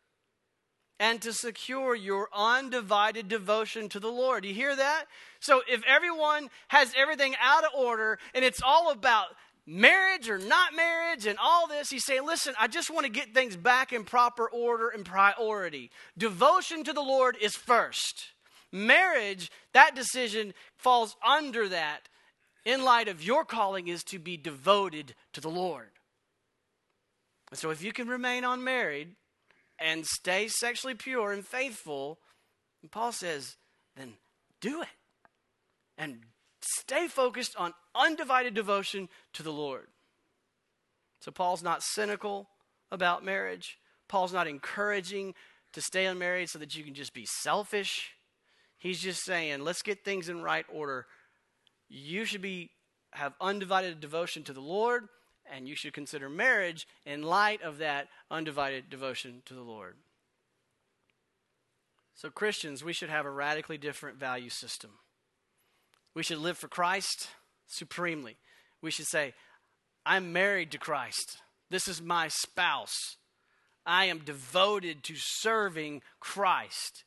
and 1.00 1.20
to 1.22 1.32
secure 1.32 1.94
your 1.94 2.28
undivided 2.34 3.28
devotion 3.28 3.88
to 3.90 4.00
the 4.00 4.10
Lord. 4.10 4.44
You 4.44 4.54
hear 4.54 4.74
that? 4.74 5.04
So, 5.40 5.62
if 5.68 5.82
everyone 5.86 6.48
has 6.68 6.92
everything 6.96 7.34
out 7.40 7.64
of 7.64 7.70
order 7.74 8.18
and 8.34 8.44
it's 8.44 8.62
all 8.62 8.90
about 8.90 9.28
marriage 9.66 10.28
or 10.28 10.38
not 10.38 10.74
marriage 10.74 11.26
and 11.26 11.38
all 11.40 11.68
this, 11.68 11.90
he's 11.90 12.04
saying, 12.04 12.26
listen, 12.26 12.54
I 12.58 12.66
just 12.68 12.90
want 12.90 13.06
to 13.06 13.12
get 13.12 13.34
things 13.34 13.56
back 13.56 13.92
in 13.92 14.04
proper 14.04 14.48
order 14.48 14.88
and 14.88 15.04
priority. 15.04 15.90
Devotion 16.16 16.84
to 16.84 16.92
the 16.92 17.02
Lord 17.02 17.36
is 17.40 17.54
first. 17.54 18.32
Marriage, 18.72 19.50
that 19.72 19.94
decision 19.94 20.52
falls 20.76 21.16
under 21.26 21.68
that 21.68 22.08
in 22.64 22.84
light 22.84 23.08
of 23.08 23.22
your 23.22 23.44
calling 23.44 23.88
is 23.88 24.04
to 24.04 24.18
be 24.18 24.36
devoted 24.36 25.14
to 25.32 25.40
the 25.40 25.48
Lord. 25.48 25.90
And 27.50 27.58
so 27.58 27.70
if 27.70 27.82
you 27.82 27.92
can 27.92 28.08
remain 28.08 28.44
unmarried 28.44 29.14
and 29.78 30.06
stay 30.06 30.48
sexually 30.48 30.94
pure 30.94 31.32
and 31.32 31.46
faithful, 31.46 32.18
and 32.82 32.90
Paul 32.90 33.12
says, 33.12 33.56
then 33.96 34.14
do 34.60 34.82
it. 34.82 34.88
And 35.96 36.20
stay 36.60 37.08
focused 37.08 37.54
on 37.56 37.74
undivided 37.94 38.54
devotion 38.54 39.08
to 39.34 39.42
the 39.42 39.52
Lord. 39.52 39.88
So, 41.20 41.32
Paul's 41.32 41.62
not 41.62 41.82
cynical 41.82 42.48
about 42.92 43.24
marriage. 43.24 43.78
Paul's 44.08 44.32
not 44.32 44.46
encouraging 44.46 45.34
to 45.72 45.80
stay 45.80 46.06
unmarried 46.06 46.48
so 46.48 46.58
that 46.60 46.76
you 46.76 46.84
can 46.84 46.94
just 46.94 47.12
be 47.12 47.26
selfish. 47.26 48.12
He's 48.78 49.00
just 49.00 49.24
saying, 49.24 49.64
let's 49.64 49.82
get 49.82 50.04
things 50.04 50.28
in 50.28 50.42
right 50.42 50.64
order. 50.72 51.06
You 51.88 52.24
should 52.24 52.42
be 52.42 52.70
have 53.12 53.34
undivided 53.40 54.00
devotion 54.00 54.44
to 54.44 54.52
the 54.52 54.60
Lord, 54.60 55.08
and 55.52 55.68
you 55.68 55.74
should 55.74 55.92
consider 55.92 56.28
marriage 56.28 56.86
in 57.04 57.22
light 57.22 57.62
of 57.62 57.78
that 57.78 58.08
undivided 58.30 58.90
devotion 58.90 59.42
to 59.46 59.54
the 59.54 59.62
Lord. 59.62 59.96
So, 62.14 62.30
Christians, 62.30 62.82
we 62.82 62.92
should 62.92 63.10
have 63.10 63.26
a 63.26 63.30
radically 63.30 63.78
different 63.78 64.18
value 64.18 64.50
system. 64.50 64.90
We 66.14 66.24
should 66.24 66.38
live 66.38 66.58
for 66.58 66.66
Christ 66.66 67.28
supremely. 67.68 68.36
We 68.82 68.90
should 68.90 69.06
say, 69.06 69.34
I'm 70.04 70.32
married 70.32 70.72
to 70.72 70.78
Christ. 70.78 71.38
This 71.70 71.86
is 71.86 72.02
my 72.02 72.28
spouse. 72.28 73.16
I 73.86 74.06
am 74.06 74.18
devoted 74.18 75.04
to 75.04 75.14
serving 75.16 76.02
Christ. 76.18 77.04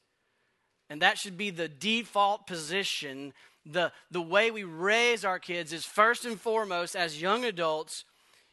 And 0.90 1.02
that 1.02 1.18
should 1.18 1.38
be 1.38 1.50
the 1.50 1.68
default 1.68 2.48
position. 2.48 3.34
The, 3.66 3.92
the 4.10 4.22
way 4.22 4.50
we 4.50 4.64
raise 4.64 5.26
our 5.26 5.40
kids 5.40 5.74
is 5.74 5.86
first 5.86 6.26
and 6.26 6.40
foremost, 6.40 6.96
as 6.96 7.22
young 7.22 7.44
adults, 7.46 8.06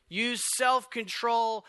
use 0.08 0.42
self 0.56 0.90
control 0.90 1.64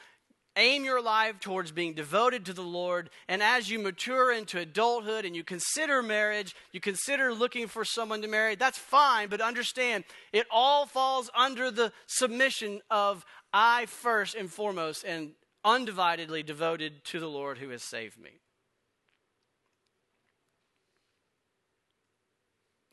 aim 0.56 0.84
your 0.84 1.02
life 1.02 1.40
towards 1.40 1.72
being 1.72 1.94
devoted 1.94 2.46
to 2.46 2.54
the 2.54 2.62
Lord. 2.62 3.10
And 3.28 3.42
as 3.42 3.70
you 3.70 3.80
mature 3.80 4.32
into 4.32 4.60
adulthood 4.60 5.26
and 5.26 5.36
you 5.36 5.44
consider 5.44 6.04
marriage, 6.04 6.54
you 6.72 6.80
consider 6.80 7.34
looking 7.34 7.68
for 7.68 7.86
someone 7.86 8.22
to 8.22 8.28
marry, 8.28 8.56
that's 8.56 8.78
fine, 8.78 9.30
but 9.30 9.42
understand 9.42 10.04
it 10.34 10.46
all 10.52 10.86
falls 10.86 11.30
under 11.36 11.72
the 11.72 11.92
submission 12.08 12.82
of 12.90 13.26
I 13.54 13.86
first 13.86 14.36
and 14.36 14.52
foremost 14.52 15.04
and 15.04 15.32
undividedly 15.66 16.46
devoted 16.46 17.04
to 17.06 17.20
the 17.20 17.28
Lord 17.28 17.58
who 17.58 17.70
has 17.70 17.84
saved 17.84 18.20
me. 18.20 18.32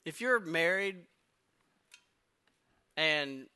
If 0.04 0.20
you're 0.20 0.38
married 0.38 0.96
and 2.96 3.46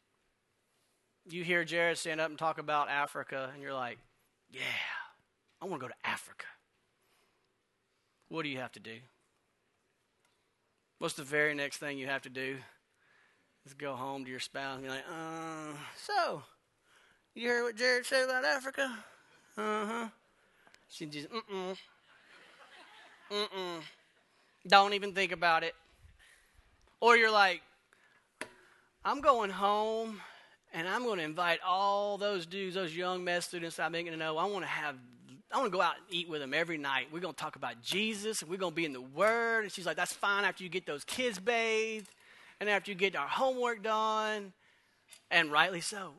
you 1.29 1.45
hear 1.45 1.65
Jared 1.65 1.99
stand 1.99 2.21
up 2.21 2.31
and 2.31 2.39
talk 2.39 2.59
about 2.59 2.89
Africa, 2.89 3.51
and 3.53 3.63
you're 3.63 3.75
like, 3.75 3.99
yeah, 4.53 4.61
I 5.61 5.67
want 5.67 5.81
to 5.81 5.89
go 5.89 5.93
to 5.93 6.09
Africa. 6.09 6.47
What 8.29 8.43
do 8.43 8.49
you 8.49 8.59
have 8.59 8.73
to 8.73 8.81
do? 8.81 8.97
What's 10.99 11.15
the 11.15 11.23
very 11.23 11.55
next 11.55 11.79
thing 11.79 11.99
you 11.99 12.07
have 12.07 12.23
to 12.23 12.29
do? 12.29 12.57
Is 13.67 13.75
go 13.75 13.95
home 13.95 14.25
to 14.25 14.31
your 14.31 14.41
spouse 14.41 14.77
and 14.77 14.85
be 14.85 14.91
like, 14.91 15.05
uh, 15.11 15.75
so, 15.97 16.43
you 17.35 17.43
hear 17.43 17.63
what 17.65 17.77
Jared 17.77 18.07
said 18.07 18.25
about 18.25 18.45
Africa? 18.45 18.93
Uh 19.57 19.87
huh. 19.87 20.09
She 20.89 21.07
just, 21.07 21.29
mm 21.31 21.41
mm. 21.53 21.77
Mm 23.31 23.47
mm. 23.49 23.81
Don't 24.67 24.95
even 24.95 25.13
think 25.13 25.33
about 25.33 25.63
it. 25.63 25.75
Or 27.01 27.17
you're 27.17 27.31
like, 27.31 27.63
I'm 29.05 29.21
going 29.21 29.51
home 29.51 30.21
and 30.73 30.89
I'm 30.89 31.05
going 31.05 31.19
to 31.19 31.25
invite 31.25 31.61
all 31.67 32.19
those 32.19 32.47
dudes, 32.47 32.75
those 32.75 32.95
young 32.95 33.25
med 33.25 33.43
students 33.43 33.79
I'm 33.79 33.93
making 33.93 34.13
to 34.13 34.19
know. 34.19 34.39
I 34.39 34.45
want 34.47 34.65
to 34.65 34.71
have, 34.71 34.97
I 35.53 35.59
want 35.59 35.71
to 35.71 35.77
go 35.77 35.83
out 35.83 35.95
and 35.97 36.05
eat 36.15 36.29
with 36.29 36.41
them 36.41 36.55
every 36.55 36.79
night. 36.79 37.09
We're 37.13 37.21
going 37.21 37.35
to 37.35 37.41
talk 37.41 37.57
about 37.57 37.83
Jesus, 37.83 38.43
and 38.43 38.51
we're 38.51 38.59
going 38.59 38.73
to 38.73 38.77
be 38.77 38.85
in 38.85 38.93
the 38.93 39.01
Word. 39.01 39.65
And 39.65 39.73
she's 39.73 39.87
like, 39.87 39.97
that's 39.97 40.13
fine 40.13 40.45
after 40.45 40.63
you 40.63 40.71
get 40.71 40.87
those 40.87 41.05
kids 41.05 41.39
bathed, 41.39 42.09
and 42.61 42.69
after 42.69 42.91
you 42.91 42.97
get 42.97 43.17
our 43.17 43.29
homework 43.29 43.83
done, 43.83 44.53
and 45.31 45.51
rightly 45.51 45.81
so. 45.81 46.13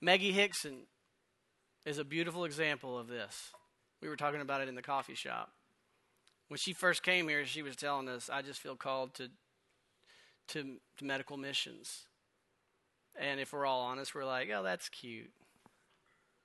Maggie 0.00 0.32
Hickson 0.32 0.86
is 1.86 1.98
a 1.98 2.04
beautiful 2.04 2.44
example 2.44 2.98
of 2.98 3.08
this. 3.08 3.50
We 4.00 4.08
were 4.08 4.16
talking 4.16 4.40
about 4.40 4.60
it 4.60 4.68
in 4.68 4.74
the 4.74 4.82
coffee 4.82 5.14
shop. 5.14 5.50
When 6.48 6.58
she 6.58 6.72
first 6.72 7.02
came 7.02 7.28
here, 7.28 7.46
she 7.46 7.62
was 7.62 7.76
telling 7.76 8.08
us, 8.08 8.28
I 8.28 8.42
just 8.42 8.60
feel 8.60 8.76
called 8.76 9.14
to, 9.14 9.28
to, 10.48 10.76
to 10.98 11.04
medical 11.04 11.36
missions. 11.36 12.06
And 13.18 13.40
if 13.40 13.52
we're 13.52 13.66
all 13.66 13.82
honest, 13.82 14.14
we're 14.14 14.24
like, 14.24 14.48
oh, 14.54 14.62
that's 14.62 14.88
cute. 14.88 15.30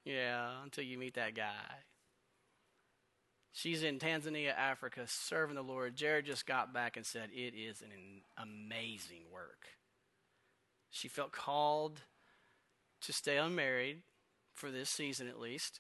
Yeah, 0.06 0.50
until 0.64 0.84
you 0.84 0.98
meet 0.98 1.16
that 1.16 1.36
guy. 1.36 1.84
She's 3.52 3.82
in 3.82 3.98
Tanzania, 3.98 4.56
Africa, 4.56 5.02
serving 5.08 5.56
the 5.56 5.64
Lord. 5.64 5.96
Jared 5.96 6.26
just 6.26 6.46
got 6.46 6.74
back 6.74 6.96
and 6.96 7.06
said, 7.06 7.30
it 7.34 7.54
is 7.56 7.82
an 7.82 8.22
amazing 8.38 9.24
work. 9.34 9.70
She 10.90 11.08
felt 11.08 11.32
called 11.32 12.02
to 13.02 13.14
stay 13.14 13.38
unmarried 13.38 14.04
for 14.54 14.72
this 14.72 14.90
season 14.90 15.28
at 15.28 15.40
least 15.40 15.80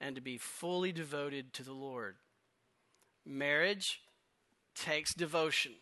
and 0.00 0.14
to 0.14 0.20
be 0.20 0.38
fully 0.38 0.92
devoted 0.92 1.52
to 1.54 1.62
the 1.62 1.72
Lord. 1.72 2.16
Marriage 3.24 4.02
takes 4.74 5.14
devotion. 5.14 5.72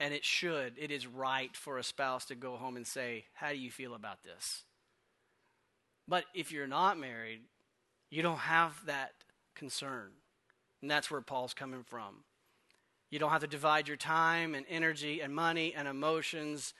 And 0.00 0.14
it 0.14 0.24
should, 0.24 0.72
it 0.78 0.90
is 0.90 1.06
right 1.06 1.54
for 1.54 1.76
a 1.76 1.84
spouse 1.84 2.24
to 2.26 2.34
go 2.34 2.56
home 2.56 2.76
and 2.76 2.86
say, 2.86 3.26
How 3.34 3.50
do 3.50 3.58
you 3.58 3.70
feel 3.70 3.94
about 3.94 4.24
this? 4.24 4.64
But 6.08 6.24
if 6.34 6.50
you're 6.50 6.66
not 6.66 6.98
married, 6.98 7.42
you 8.10 8.22
don't 8.22 8.38
have 8.38 8.84
that 8.86 9.12
concern. 9.54 10.08
And 10.82 10.90
that's 10.90 11.10
where 11.10 11.20
Paul's 11.20 11.54
coming 11.54 11.84
from. 11.84 12.24
You 13.10 13.18
don't 13.18 13.30
have 13.30 13.42
to 13.42 13.46
divide 13.46 13.88
your 13.88 13.96
time 13.96 14.54
and 14.54 14.64
energy 14.68 15.20
and 15.20 15.34
money 15.34 15.74
and 15.76 15.86
emotions 15.86 16.74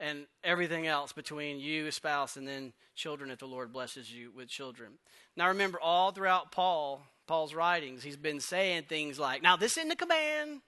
and 0.00 0.26
everything 0.42 0.86
else 0.86 1.12
between 1.12 1.60
you, 1.60 1.90
spouse, 1.90 2.36
and 2.36 2.48
then 2.48 2.72
children 2.94 3.30
if 3.30 3.38
the 3.38 3.46
Lord 3.46 3.72
blesses 3.72 4.12
you 4.12 4.32
with 4.34 4.48
children. 4.48 4.94
Now 5.36 5.48
remember, 5.48 5.78
all 5.80 6.10
throughout 6.10 6.52
Paul, 6.52 7.06
Paul's 7.26 7.54
writings, 7.54 8.02
he's 8.02 8.16
been 8.16 8.40
saying 8.40 8.84
things 8.88 9.18
like, 9.18 9.42
now 9.42 9.56
this 9.56 9.76
isn't 9.78 9.92
a 9.92 9.96
command. 9.96 10.60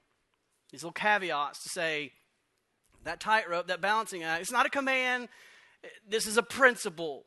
These 0.70 0.83
little 0.83 0.92
caveats 0.92 1.62
to 1.62 1.68
say 1.68 2.12
that 3.05 3.20
tightrope, 3.20 3.68
that 3.68 3.81
balancing 3.81 4.22
act, 4.22 4.42
it's 4.42 4.52
not 4.52 4.66
a 4.66 4.70
command. 4.70 5.29
This 6.09 6.26
is 6.26 6.37
a 6.37 6.42
principle. 6.42 7.24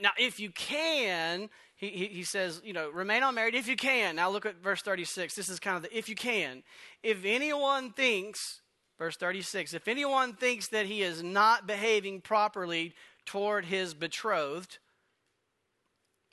Now, 0.00 0.10
if 0.18 0.38
you 0.38 0.50
can, 0.50 1.48
he, 1.76 1.88
he, 1.88 2.06
he, 2.06 2.22
says, 2.24 2.60
you 2.64 2.72
know, 2.72 2.90
remain 2.90 3.22
unmarried 3.22 3.54
if 3.54 3.66
you 3.66 3.76
can. 3.76 4.16
Now 4.16 4.30
look 4.30 4.44
at 4.44 4.62
verse 4.62 4.82
36. 4.82 5.34
This 5.34 5.48
is 5.48 5.58
kind 5.58 5.76
of 5.76 5.82
the 5.82 5.96
if 5.96 6.08
you 6.08 6.14
can. 6.14 6.62
If 7.02 7.24
anyone 7.24 7.92
thinks, 7.92 8.60
verse 8.98 9.16
36, 9.16 9.74
if 9.74 9.88
anyone 9.88 10.34
thinks 10.34 10.68
that 10.68 10.86
he 10.86 11.02
is 11.02 11.22
not 11.22 11.66
behaving 11.66 12.20
properly 12.20 12.94
toward 13.24 13.64
his 13.64 13.94
betrothed, 13.94 14.78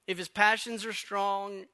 if 0.06 0.18
his 0.18 0.28
passions 0.28 0.86
are 0.86 0.94
strong 0.94 1.66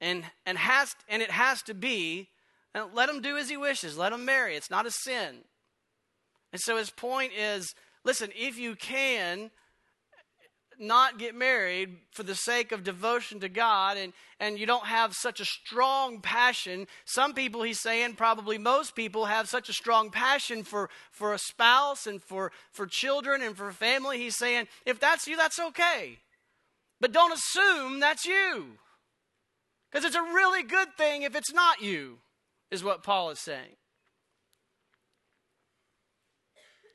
and, 0.00 0.24
and, 0.44 0.58
has, 0.58 0.94
and 1.08 1.22
it 1.22 1.30
has 1.30 1.62
to 1.62 1.74
be, 1.74 2.28
let 2.74 3.08
him 3.08 3.20
do 3.20 3.36
as 3.36 3.50
he 3.50 3.56
wishes. 3.56 3.98
Let 3.98 4.12
him 4.12 4.24
marry. 4.24 4.56
It's 4.56 4.70
not 4.70 4.86
a 4.86 4.90
sin. 4.90 5.44
And 6.52 6.60
so 6.60 6.76
his 6.76 6.90
point 6.90 7.32
is 7.32 7.74
listen, 8.04 8.30
if 8.34 8.58
you 8.58 8.74
can, 8.74 9.50
not 10.82 11.18
get 11.18 11.34
married 11.34 11.96
for 12.10 12.22
the 12.22 12.34
sake 12.34 12.72
of 12.72 12.82
devotion 12.82 13.40
to 13.40 13.48
God 13.48 13.96
and, 13.96 14.12
and 14.40 14.58
you 14.58 14.66
don't 14.66 14.86
have 14.86 15.14
such 15.14 15.40
a 15.40 15.44
strong 15.44 16.20
passion. 16.20 16.86
Some 17.04 17.34
people, 17.34 17.62
he's 17.62 17.80
saying, 17.80 18.14
probably 18.14 18.58
most 18.58 18.94
people 18.94 19.26
have 19.26 19.48
such 19.48 19.68
a 19.68 19.72
strong 19.72 20.10
passion 20.10 20.64
for, 20.64 20.90
for 21.10 21.32
a 21.32 21.38
spouse 21.38 22.06
and 22.06 22.22
for, 22.22 22.52
for 22.72 22.86
children 22.86 23.42
and 23.42 23.56
for 23.56 23.70
family. 23.72 24.18
He's 24.18 24.36
saying, 24.36 24.66
if 24.84 24.98
that's 24.98 25.26
you, 25.26 25.36
that's 25.36 25.58
okay. 25.58 26.18
But 27.00 27.12
don't 27.12 27.32
assume 27.32 28.00
that's 28.00 28.24
you. 28.24 28.78
Because 29.90 30.04
it's 30.04 30.16
a 30.16 30.22
really 30.22 30.62
good 30.62 30.88
thing 30.96 31.22
if 31.22 31.36
it's 31.36 31.52
not 31.52 31.82
you, 31.82 32.18
is 32.72 32.82
what 32.82 33.02
Paul 33.02 33.30
is 33.30 33.38
saying. 33.38 33.76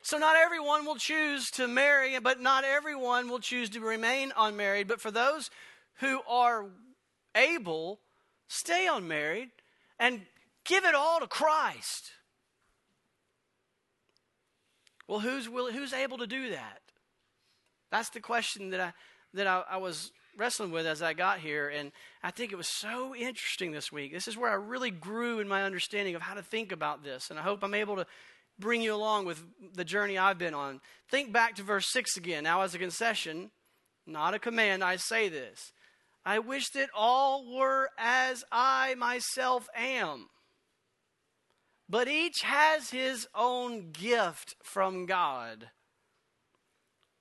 So, 0.01 0.17
not 0.17 0.35
everyone 0.35 0.85
will 0.85 0.95
choose 0.95 1.51
to 1.51 1.67
marry, 1.67 2.17
but 2.19 2.41
not 2.41 2.63
everyone 2.63 3.29
will 3.29 3.39
choose 3.39 3.69
to 3.71 3.79
remain 3.79 4.33
unmarried. 4.35 4.87
But 4.87 5.01
for 5.01 5.11
those 5.11 5.51
who 5.99 6.21
are 6.27 6.65
able, 7.35 7.99
stay 8.47 8.87
unmarried 8.91 9.49
and 9.99 10.21
give 10.65 10.83
it 10.83 10.95
all 10.95 11.19
to 11.19 11.27
Christ. 11.27 12.11
Well, 15.07 15.19
who's, 15.19 15.47
will, 15.47 15.71
who's 15.71 15.93
able 15.93 16.17
to 16.17 16.27
do 16.27 16.51
that? 16.51 16.81
That's 17.91 18.09
the 18.09 18.19
question 18.19 18.71
that 18.71 18.79
I, 18.79 18.93
that 19.33 19.45
I, 19.45 19.63
I 19.71 19.77
was 19.77 20.11
wrestling 20.37 20.71
with 20.71 20.85
as 20.85 21.01
I 21.01 21.13
got 21.13 21.39
here. 21.39 21.67
And 21.69 21.91
I 22.23 22.31
think 22.31 22.51
it 22.51 22.57
was 22.57 22.69
so 22.69 23.15
interesting 23.15 23.71
this 23.71 23.91
week. 23.91 24.13
This 24.13 24.27
is 24.27 24.37
where 24.37 24.51
I 24.51 24.55
really 24.55 24.91
grew 24.91 25.39
in 25.39 25.47
my 25.47 25.63
understanding 25.63 26.15
of 26.15 26.21
how 26.21 26.35
to 26.35 26.43
think 26.43 26.71
about 26.71 27.03
this. 27.03 27.29
And 27.29 27.39
I 27.39 27.43
hope 27.43 27.63
I'm 27.63 27.73
able 27.73 27.95
to 27.97 28.05
bring 28.59 28.81
you 28.81 28.93
along 28.93 29.25
with 29.25 29.43
the 29.73 29.85
journey 29.85 30.17
I've 30.17 30.37
been 30.37 30.53
on. 30.53 30.81
Think 31.09 31.31
back 31.31 31.55
to 31.55 31.63
verse 31.63 31.91
6 31.91 32.17
again. 32.17 32.43
Now, 32.43 32.61
as 32.61 32.73
a 32.73 32.79
concession, 32.79 33.51
not 34.05 34.33
a 34.33 34.39
command, 34.39 34.83
I 34.83 34.95
say 34.95 35.29
this. 35.29 35.73
I 36.25 36.39
wish 36.39 36.69
that 36.71 36.89
all 36.95 37.55
were 37.55 37.89
as 37.97 38.43
I 38.51 38.95
myself 38.95 39.69
am. 39.75 40.29
But 41.89 42.07
each 42.07 42.41
has 42.43 42.89
his 42.89 43.27
own 43.33 43.91
gift 43.91 44.55
from 44.61 45.05
God 45.05 45.69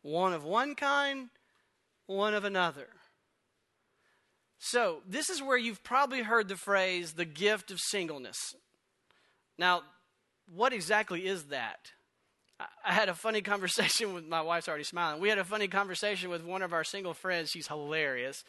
one 0.06 0.32
of 0.32 0.44
one 0.44 0.76
kind, 0.76 1.30
one 2.06 2.32
of 2.32 2.44
another. 2.44 2.86
So, 4.68 5.02
this 5.08 5.30
is 5.30 5.40
where 5.40 5.56
you've 5.56 5.84
probably 5.84 6.22
heard 6.22 6.48
the 6.48 6.56
phrase 6.56 7.12
the 7.12 7.24
gift 7.24 7.70
of 7.70 7.78
singleness. 7.78 8.56
Now, 9.56 9.82
what 10.52 10.72
exactly 10.72 11.24
is 11.24 11.44
that? 11.44 11.92
I 12.58 12.92
had 12.92 13.08
a 13.08 13.14
funny 13.14 13.42
conversation 13.52 14.12
with 14.12 14.26
my 14.26 14.42
wife's 14.42 14.66
already 14.66 14.82
smiling. 14.82 15.20
We 15.20 15.28
had 15.28 15.38
a 15.38 15.44
funny 15.44 15.68
conversation 15.68 16.30
with 16.30 16.42
one 16.42 16.62
of 16.62 16.72
our 16.72 16.82
single 16.82 17.14
friends. 17.14 17.50
She's 17.50 17.68
hilarious. 17.68 18.42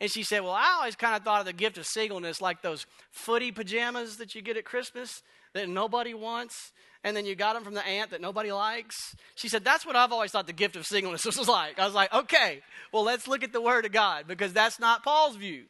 And 0.00 0.10
she 0.10 0.22
said, 0.22 0.42
Well, 0.42 0.52
I 0.52 0.76
always 0.78 0.96
kind 0.96 1.16
of 1.16 1.22
thought 1.22 1.40
of 1.40 1.46
the 1.46 1.52
gift 1.52 1.78
of 1.78 1.86
singleness 1.86 2.40
like 2.40 2.62
those 2.62 2.86
footy 3.10 3.52
pajamas 3.52 4.16
that 4.18 4.34
you 4.34 4.42
get 4.42 4.56
at 4.56 4.64
Christmas 4.64 5.22
that 5.54 5.68
nobody 5.68 6.14
wants, 6.14 6.72
and 7.04 7.16
then 7.16 7.26
you 7.26 7.36
got 7.36 7.54
them 7.54 7.64
from 7.64 7.74
the 7.74 7.86
aunt 7.86 8.10
that 8.10 8.20
nobody 8.20 8.50
likes. 8.50 9.14
She 9.34 9.48
said, 9.48 9.64
That's 9.64 9.86
what 9.86 9.96
I've 9.96 10.12
always 10.12 10.32
thought 10.32 10.46
the 10.46 10.52
gift 10.52 10.76
of 10.76 10.86
singleness 10.86 11.24
was 11.24 11.48
like. 11.48 11.78
I 11.78 11.84
was 11.84 11.94
like, 11.94 12.12
Okay, 12.12 12.62
well, 12.92 13.04
let's 13.04 13.28
look 13.28 13.44
at 13.44 13.52
the 13.52 13.60
Word 13.60 13.84
of 13.84 13.92
God 13.92 14.26
because 14.26 14.52
that's 14.52 14.78
not 14.78 15.04
Paul's 15.04 15.36
view 15.36 15.64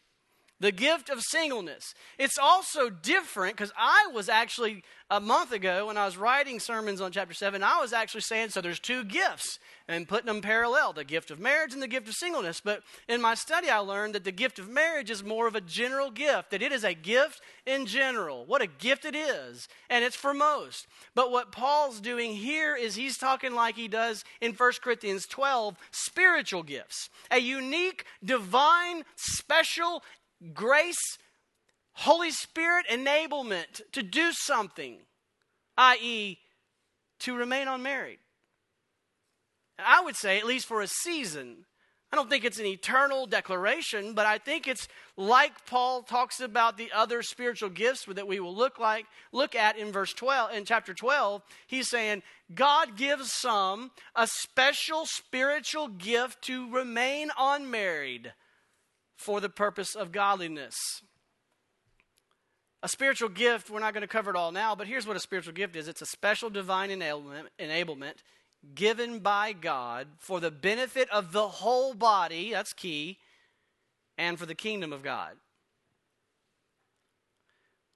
the 0.65 0.73
gift 0.73 1.11
of 1.11 1.21
singleness. 1.21 1.95
It's 2.19 2.39
also 2.39 2.89
different 2.89 3.55
because 3.55 3.71
I 3.77 4.09
was 4.15 4.31
actually 4.31 4.83
a 5.11 5.21
month 5.21 5.53
ago 5.53 5.89
when 5.89 5.99
I 5.99 6.07
was 6.07 6.17
writing 6.17 6.59
sermons 6.59 7.03
on 7.03 7.13
chapter 7.13 7.35
7, 7.35 7.63
I 7.63 7.81
was 7.81 7.93
actually 7.93 8.23
saying 8.23 8.49
so 8.49 8.63
there's 8.63 8.81
two 8.81 9.05
gifts 9.05 9.59
and 9.87 10.09
putting 10.09 10.27
them 10.27 10.41
parallel 10.41 10.95
the 10.95 11.05
gift 11.05 11.31
of 11.31 11.39
marriage 11.39 11.75
and 11.75 11.83
the 11.83 11.87
gift 11.87 12.09
of 12.09 12.15
singleness. 12.15 12.63
But 12.65 12.83
in 13.09 13.21
my 13.21 13.35
study, 13.35 13.69
I 13.69 13.79
learned 13.79 14.15
that 14.15 14.25
the 14.25 14.33
gift 14.33 14.59
of 14.59 14.71
marriage 14.71 15.11
is 15.11 15.23
more 15.23 15.47
of 15.47 15.55
a 15.55 15.61
general 15.61 16.11
gift, 16.11 16.51
that 16.51 16.63
it 16.63 16.73
is 16.73 16.85
a 16.85 16.95
gift 16.95 17.43
in 17.67 17.85
general. 17.85 18.47
What 18.47 18.63
a 18.63 18.67
gift 18.67 19.05
it 19.05 19.15
is, 19.15 19.69
and 19.91 20.03
it's 20.03 20.17
for 20.17 20.33
most. 20.33 20.87
But 21.15 21.31
what 21.31 21.53
Paul's 21.53 22.01
doing 22.01 22.33
here 22.33 22.75
is 22.75 22.95
he's 22.95 23.19
talking 23.19 23.55
like 23.55 23.77
he 23.77 23.89
does 23.89 24.25
in 24.41 24.53
1 24.53 24.73
Corinthians 24.83 25.27
12 25.27 25.77
spiritual 25.91 26.63
gifts, 26.63 27.11
a 27.31 27.39
unique, 27.39 28.07
divine, 28.25 29.03
special, 29.17 30.03
grace, 30.53 31.19
Holy 31.93 32.31
Spirit 32.31 32.87
enablement 32.91 33.81
to 33.93 34.03
do 34.03 34.33
something, 34.33 34.99
i.e., 35.79 36.39
to 37.21 37.35
remain 37.35 37.69
unmarried. 37.69 38.19
I 39.79 40.03
would 40.03 40.17
say, 40.17 40.39
at 40.39 40.47
least 40.47 40.67
for 40.67 40.81
a 40.81 40.87
season. 40.87 41.67
I 42.13 42.17
don't 42.17 42.31
think 42.31 42.45
it's 42.45 42.61
an 42.61 42.67
eternal 42.67 43.27
declaration, 43.27 44.13
but 44.15 44.25
I 44.25 44.39
think 44.39 44.69
it's 44.69 44.87
like 45.17 45.67
Paul 45.67 46.03
talks 46.03 46.39
about 46.39 46.77
the 46.77 46.93
other 46.95 47.23
spiritual 47.23 47.71
gifts 47.71 48.05
that 48.05 48.29
we 48.29 48.39
will 48.39 48.55
look 48.55 48.79
like 48.79 49.07
look 49.33 49.57
at 49.57 49.77
in 49.77 49.91
verse 49.91 50.13
12 50.13 50.53
in 50.53 50.65
chapter 50.65 50.95
12. 50.95 51.43
He's 51.67 51.89
saying 51.89 52.23
God 52.55 52.97
gives 52.97 53.33
some 53.33 53.91
a 54.15 54.29
special 54.29 55.07
spiritual 55.07 55.89
gift 55.89 56.43
to 56.43 56.71
remain 56.71 57.31
unmarried 57.37 58.33
for 59.17 59.41
the 59.41 59.49
purpose 59.49 59.95
of 59.95 60.13
godliness. 60.13 60.75
A 62.83 62.89
spiritual 62.89 63.31
gift, 63.31 63.71
we're 63.71 63.81
not 63.81 63.95
going 63.95 64.03
to 64.03 64.07
cover 64.07 64.31
it 64.31 64.37
all 64.37 64.53
now, 64.53 64.75
but 64.75 64.87
here's 64.87 65.07
what 65.07 65.17
a 65.17 65.21
spiritual 65.21 65.55
gift 65.55 65.75
is 65.77 65.89
it's 65.89 66.03
a 66.03 66.07
special 66.07 66.51
divine 66.51 66.91
enablement, 66.91 67.45
enablement 67.59 68.17
given 68.75 69.19
by 69.19 69.53
God 69.53 70.09
for 70.19 70.41
the 70.41 70.51
benefit 70.51 71.09
of 71.11 71.33
the 71.33 71.49
whole 71.49 71.95
body, 71.95 72.53
that's 72.53 72.73
key, 72.73 73.19
and 74.17 74.39
for 74.39 74.47
the 74.47 74.55
kingdom 74.55 74.93
of 74.93 75.03
God. 75.03 75.33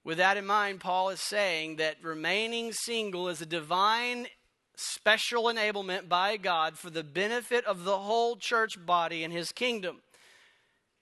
With 0.04 0.18
that 0.18 0.36
in 0.36 0.46
mind, 0.46 0.80
Paul 0.80 1.10
is 1.10 1.20
saying 1.20 1.76
that 1.76 2.02
remaining 2.02 2.72
single 2.72 3.28
is 3.28 3.40
a 3.40 3.46
divine 3.46 4.28
special 4.74 5.44
enablement 5.44 6.08
by 6.08 6.36
God 6.36 6.78
for 6.78 6.88
the 6.88 7.04
benefit 7.04 7.64
of 7.66 7.84
the 7.84 7.98
whole 7.98 8.36
church 8.36 8.84
body 8.84 9.24
and 9.24 9.32
his 9.32 9.52
kingdom. 9.52 10.00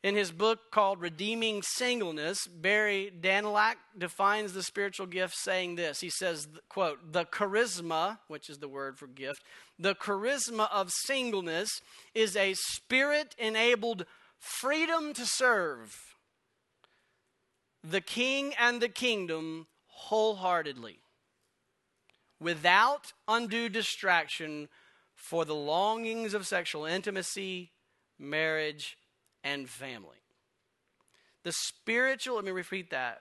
In 0.06 0.14
his 0.14 0.30
book 0.30 0.70
called 0.70 1.00
Redeeming 1.00 1.62
Singleness, 1.62 2.46
Barry 2.46 3.10
Danylak 3.20 3.74
defines 3.98 4.52
the 4.52 4.62
spiritual 4.62 5.06
gift 5.06 5.34
saying 5.36 5.74
this. 5.74 5.98
He 5.98 6.10
says, 6.10 6.46
quote, 6.68 7.12
the 7.12 7.24
charisma, 7.24 8.20
which 8.28 8.48
is 8.48 8.58
the 8.58 8.68
word 8.68 9.00
for 9.00 9.08
gift, 9.08 9.42
the 9.80 9.96
charisma 9.96 10.68
of 10.72 10.92
singleness 10.92 11.80
is 12.14 12.36
a 12.36 12.54
spirit-enabled 12.54 14.06
freedom 14.38 15.12
to 15.12 15.26
serve 15.26 15.98
the 17.82 18.00
king 18.00 18.54
and 18.60 18.80
the 18.80 18.88
kingdom 18.88 19.66
wholeheartedly 19.88 21.00
without 22.38 23.12
undue 23.26 23.68
distraction 23.68 24.68
for 25.16 25.44
the 25.44 25.56
longings 25.56 26.32
of 26.32 26.46
sexual 26.46 26.84
intimacy, 26.84 27.72
marriage, 28.20 28.96
and 29.46 29.68
family. 29.70 30.18
The 31.44 31.52
spiritual, 31.52 32.36
let 32.36 32.44
me 32.44 32.50
repeat 32.50 32.90
that. 32.90 33.20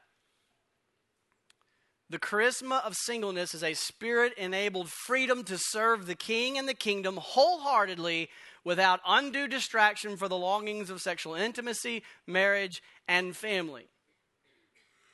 The 2.10 2.20
charisma 2.20 2.84
of 2.84 2.96
singleness 2.96 3.54
is 3.54 3.64
a 3.64 3.74
spirit 3.76 4.34
enabled 4.38 4.90
freedom 4.90 5.44
to 5.44 5.58
serve 5.58 6.06
the 6.06 6.16
king 6.16 6.58
and 6.58 6.68
the 6.68 6.74
kingdom 6.74 7.18
wholeheartedly 7.18 8.30
without 8.64 9.02
undue 9.08 9.48
distraction 9.48 10.18
for 10.18 10.28
the 10.28 10.38
longings 10.38 10.90
of 10.90 11.02
sexual 11.02 11.36
intimacy, 11.36 12.04
marriage, 12.26 12.82
and 13.08 13.36
family. 13.36 13.88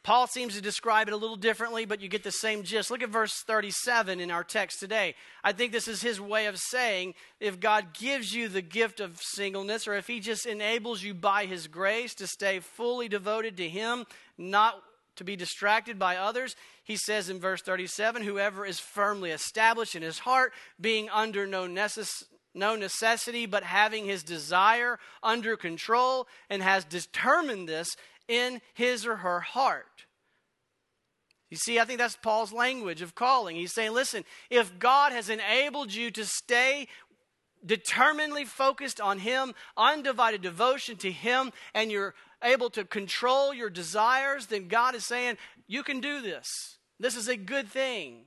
Paul 0.03 0.25
seems 0.25 0.55
to 0.55 0.61
describe 0.61 1.07
it 1.07 1.13
a 1.13 1.17
little 1.17 1.35
differently, 1.35 1.85
but 1.85 2.01
you 2.01 2.09
get 2.09 2.23
the 2.23 2.31
same 2.31 2.63
gist. 2.63 2.89
Look 2.89 3.03
at 3.03 3.09
verse 3.09 3.43
37 3.45 4.19
in 4.19 4.31
our 4.31 4.43
text 4.43 4.79
today. 4.79 5.13
I 5.43 5.51
think 5.51 5.71
this 5.71 5.87
is 5.87 6.01
his 6.01 6.19
way 6.19 6.47
of 6.47 6.57
saying 6.57 7.13
if 7.39 7.59
God 7.59 7.93
gives 7.93 8.33
you 8.33 8.47
the 8.47 8.63
gift 8.63 8.99
of 8.99 9.21
singleness, 9.21 9.87
or 9.87 9.93
if 9.93 10.07
he 10.07 10.19
just 10.19 10.47
enables 10.47 11.03
you 11.03 11.13
by 11.13 11.45
his 11.45 11.67
grace 11.67 12.15
to 12.15 12.25
stay 12.25 12.59
fully 12.59 13.09
devoted 13.09 13.57
to 13.57 13.69
him, 13.69 14.05
not 14.39 14.81
to 15.17 15.23
be 15.23 15.35
distracted 15.35 15.99
by 15.99 16.15
others, 16.15 16.55
he 16.83 16.95
says 16.95 17.29
in 17.29 17.39
verse 17.39 17.61
37 17.61 18.23
whoever 18.23 18.65
is 18.65 18.79
firmly 18.79 19.29
established 19.29 19.95
in 19.95 20.01
his 20.01 20.19
heart, 20.19 20.51
being 20.79 21.09
under 21.09 21.45
no 21.45 21.67
necessity 21.67 22.25
no 22.53 22.75
necessity, 22.75 23.45
but 23.45 23.63
having 23.63 24.05
his 24.05 24.23
desire 24.23 24.99
under 25.23 25.55
control 25.55 26.27
and 26.49 26.61
has 26.61 26.83
determined 26.83 27.67
this 27.67 27.95
in 28.27 28.61
his 28.73 29.05
or 29.05 29.17
her 29.17 29.39
heart. 29.39 30.05
You 31.49 31.57
see, 31.57 31.79
I 31.79 31.85
think 31.85 31.99
that's 31.99 32.15
Paul's 32.15 32.53
language 32.53 33.01
of 33.01 33.13
calling. 33.13 33.57
He's 33.57 33.73
saying, 33.73 33.91
listen, 33.91 34.23
if 34.49 34.79
God 34.79 35.11
has 35.11 35.29
enabled 35.29 35.93
you 35.93 36.09
to 36.11 36.25
stay 36.25 36.87
determinedly 37.65 38.45
focused 38.45 39.01
on 39.01 39.19
Him, 39.19 39.53
undivided 39.75 40.41
devotion 40.41 40.95
to 40.97 41.11
Him, 41.11 41.51
and 41.73 41.91
you're 41.91 42.15
able 42.41 42.69
to 42.71 42.85
control 42.85 43.53
your 43.53 43.69
desires, 43.69 44.47
then 44.47 44.69
God 44.69 44.95
is 44.95 45.05
saying, 45.05 45.37
you 45.67 45.83
can 45.83 45.99
do 45.99 46.21
this. 46.21 46.77
This 46.99 47.17
is 47.17 47.27
a 47.27 47.35
good 47.35 47.67
thing 47.67 48.25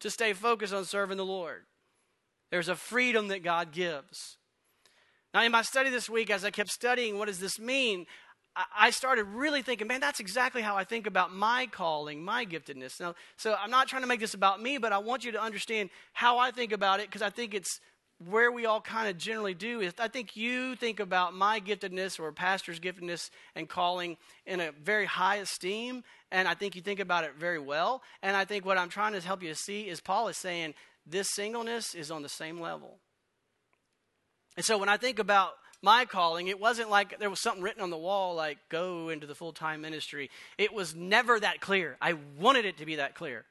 to 0.00 0.10
stay 0.10 0.32
focused 0.32 0.72
on 0.72 0.84
serving 0.84 1.18
the 1.18 1.24
Lord. 1.24 1.64
There's 2.50 2.68
a 2.68 2.76
freedom 2.76 3.28
that 3.28 3.44
God 3.44 3.72
gives. 3.72 4.38
Now, 5.34 5.42
in 5.42 5.52
my 5.52 5.62
study 5.62 5.90
this 5.90 6.08
week, 6.08 6.30
as 6.30 6.44
I 6.44 6.50
kept 6.50 6.70
studying, 6.70 7.18
what 7.18 7.28
does 7.28 7.40
this 7.40 7.58
mean? 7.58 8.06
I 8.76 8.90
started 8.90 9.24
really 9.24 9.62
thinking, 9.62 9.86
man, 9.86 10.00
that's 10.00 10.20
exactly 10.20 10.62
how 10.62 10.76
I 10.76 10.84
think 10.84 11.06
about 11.06 11.32
my 11.32 11.66
calling, 11.70 12.24
my 12.24 12.44
giftedness. 12.44 12.98
Now, 12.98 13.14
so 13.36 13.54
I'm 13.60 13.70
not 13.70 13.88
trying 13.88 14.02
to 14.02 14.08
make 14.08 14.20
this 14.20 14.34
about 14.34 14.60
me, 14.60 14.78
but 14.78 14.92
I 14.92 14.98
want 14.98 15.24
you 15.24 15.32
to 15.32 15.40
understand 15.40 15.90
how 16.12 16.38
I 16.38 16.50
think 16.50 16.72
about 16.72 17.00
it 17.00 17.06
because 17.06 17.22
I 17.22 17.30
think 17.30 17.54
it's 17.54 17.80
where 18.26 18.50
we 18.50 18.66
all 18.66 18.80
kind 18.80 19.08
of 19.08 19.16
generally 19.16 19.54
do 19.54 19.80
is 19.80 19.92
I 19.98 20.08
think 20.08 20.36
you 20.36 20.74
think 20.74 20.98
about 20.98 21.34
my 21.34 21.60
giftedness 21.60 22.18
or 22.18 22.32
pastor's 22.32 22.80
giftedness 22.80 23.30
and 23.54 23.68
calling 23.68 24.16
in 24.44 24.60
a 24.60 24.72
very 24.72 25.06
high 25.06 25.36
esteem, 25.36 26.02
and 26.32 26.48
I 26.48 26.54
think 26.54 26.74
you 26.74 26.82
think 26.82 26.98
about 26.98 27.22
it 27.24 27.34
very 27.38 27.60
well. 27.60 28.02
And 28.22 28.36
I 28.36 28.44
think 28.44 28.64
what 28.64 28.76
I'm 28.76 28.88
trying 28.88 29.12
to 29.12 29.20
help 29.20 29.42
you 29.42 29.54
see 29.54 29.82
is 29.82 30.00
Paul 30.00 30.26
is 30.28 30.36
saying 30.36 30.74
this 31.06 31.30
singleness 31.30 31.94
is 31.94 32.10
on 32.10 32.22
the 32.22 32.28
same 32.28 32.60
level. 32.60 32.98
And 34.56 34.64
so 34.64 34.76
when 34.78 34.88
I 34.88 34.96
think 34.96 35.20
about 35.20 35.52
my 35.82 36.04
calling, 36.04 36.48
it 36.48 36.58
wasn't 36.58 36.90
like 36.90 37.18
there 37.18 37.30
was 37.30 37.40
something 37.40 37.62
written 37.62 37.82
on 37.82 37.90
the 37.90 37.98
wall 37.98 38.34
like 38.34 38.58
go 38.68 39.08
into 39.08 39.26
the 39.26 39.34
full 39.34 39.52
time 39.52 39.80
ministry. 39.80 40.30
It 40.56 40.72
was 40.72 40.94
never 40.94 41.38
that 41.40 41.60
clear. 41.60 41.96
I 42.00 42.14
wanted 42.38 42.64
it 42.64 42.78
to 42.78 42.86
be 42.86 42.96
that 42.96 43.14
clear 43.14 43.44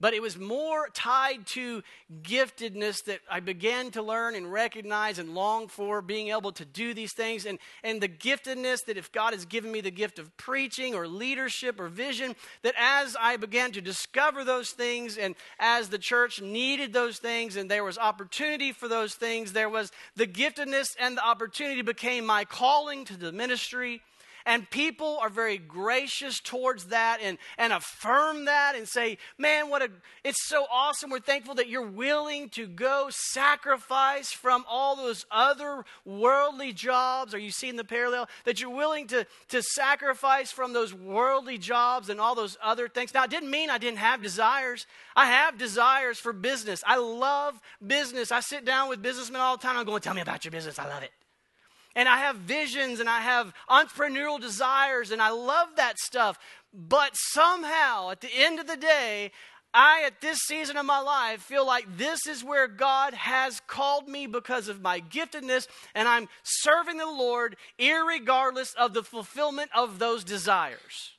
but 0.00 0.14
it 0.14 0.22
was 0.22 0.38
more 0.38 0.88
tied 0.94 1.46
to 1.46 1.82
giftedness 2.22 3.04
that 3.04 3.20
I 3.30 3.40
began 3.40 3.90
to 3.92 4.02
learn 4.02 4.34
and 4.34 4.50
recognize 4.50 5.18
and 5.18 5.34
long 5.34 5.68
for 5.68 6.00
being 6.02 6.28
able 6.28 6.52
to 6.52 6.64
do 6.64 6.94
these 6.94 7.12
things. 7.12 7.46
And, 7.46 7.58
and 7.82 8.00
the 8.00 8.08
giftedness 8.08 8.84
that 8.86 8.96
if 8.96 9.10
God 9.10 9.32
has 9.32 9.44
given 9.44 9.72
me 9.72 9.80
the 9.80 9.90
gift 9.90 10.18
of 10.18 10.34
preaching 10.36 10.94
or 10.94 11.08
leadership 11.08 11.80
or 11.80 11.88
vision, 11.88 12.36
that 12.62 12.74
as 12.78 13.16
I 13.20 13.36
began 13.36 13.72
to 13.72 13.80
discover 13.80 14.44
those 14.44 14.70
things 14.70 15.18
and 15.18 15.34
as 15.58 15.88
the 15.88 15.98
church 15.98 16.40
needed 16.40 16.92
those 16.92 17.18
things 17.18 17.56
and 17.56 17.70
there 17.70 17.84
was 17.84 17.98
opportunity 17.98 18.72
for 18.72 18.88
those 18.88 19.14
things, 19.14 19.52
there 19.52 19.68
was 19.68 19.90
the 20.14 20.26
giftedness 20.26 20.94
and 21.00 21.16
the 21.16 21.26
opportunity 21.26 21.82
became 21.82 22.24
my 22.24 22.44
calling 22.44 23.04
to 23.06 23.16
the 23.16 23.32
ministry 23.32 24.00
and 24.48 24.68
people 24.70 25.18
are 25.20 25.28
very 25.28 25.58
gracious 25.58 26.40
towards 26.40 26.86
that 26.86 27.18
and, 27.22 27.36
and 27.58 27.70
affirm 27.70 28.46
that 28.46 28.76
and 28.76 28.88
say, 28.88 29.18
man, 29.36 29.68
what 29.68 29.82
a, 29.82 29.90
it's 30.24 30.48
so 30.48 30.64
awesome. 30.72 31.10
We're 31.10 31.20
thankful 31.20 31.56
that 31.56 31.68
you're 31.68 31.82
willing 31.82 32.48
to 32.50 32.66
go 32.66 33.08
sacrifice 33.10 34.32
from 34.32 34.64
all 34.66 34.96
those 34.96 35.26
other 35.30 35.84
worldly 36.06 36.72
jobs. 36.72 37.34
Are 37.34 37.38
you 37.38 37.50
seeing 37.50 37.76
the 37.76 37.84
parallel? 37.84 38.26
That 38.46 38.58
you're 38.58 38.74
willing 38.74 39.06
to, 39.08 39.26
to 39.48 39.62
sacrifice 39.62 40.50
from 40.50 40.72
those 40.72 40.94
worldly 40.94 41.58
jobs 41.58 42.08
and 42.08 42.18
all 42.18 42.34
those 42.34 42.56
other 42.62 42.88
things. 42.88 43.12
Now, 43.12 43.24
it 43.24 43.30
didn't 43.30 43.50
mean 43.50 43.68
I 43.68 43.76
didn't 43.76 43.98
have 43.98 44.22
desires. 44.22 44.86
I 45.14 45.26
have 45.26 45.58
desires 45.58 46.18
for 46.18 46.32
business. 46.32 46.82
I 46.86 46.96
love 46.96 47.60
business. 47.86 48.32
I 48.32 48.40
sit 48.40 48.64
down 48.64 48.88
with 48.88 49.02
businessmen 49.02 49.42
all 49.42 49.58
the 49.58 49.62
time. 49.62 49.76
I'm 49.76 49.84
going, 49.84 50.00
tell 50.00 50.14
me 50.14 50.22
about 50.22 50.46
your 50.46 50.52
business. 50.52 50.78
I 50.78 50.88
love 50.88 51.02
it 51.02 51.12
and 51.98 52.08
I 52.08 52.18
have 52.18 52.36
visions 52.36 53.00
and 53.00 53.08
I 53.08 53.18
have 53.18 53.52
entrepreneurial 53.68 54.40
desires 54.40 55.10
and 55.10 55.20
I 55.20 55.30
love 55.30 55.70
that 55.76 55.98
stuff. 55.98 56.38
But 56.72 57.10
somehow, 57.14 58.10
at 58.10 58.20
the 58.20 58.30
end 58.32 58.60
of 58.60 58.68
the 58.68 58.76
day, 58.76 59.32
I, 59.74 60.04
at 60.06 60.20
this 60.20 60.38
season 60.46 60.76
of 60.76 60.86
my 60.86 61.00
life, 61.00 61.42
feel 61.42 61.66
like 61.66 61.96
this 61.96 62.20
is 62.28 62.44
where 62.44 62.68
God 62.68 63.14
has 63.14 63.60
called 63.66 64.06
me 64.08 64.28
because 64.28 64.68
of 64.68 64.80
my 64.80 65.00
giftedness, 65.00 65.66
and 65.92 66.06
I'm 66.06 66.28
serving 66.44 66.98
the 66.98 67.06
Lord 67.06 67.56
regardless 67.78 68.74
of 68.74 68.94
the 68.94 69.02
fulfillment 69.02 69.70
of 69.74 69.98
those 69.98 70.22
desires. 70.22 71.16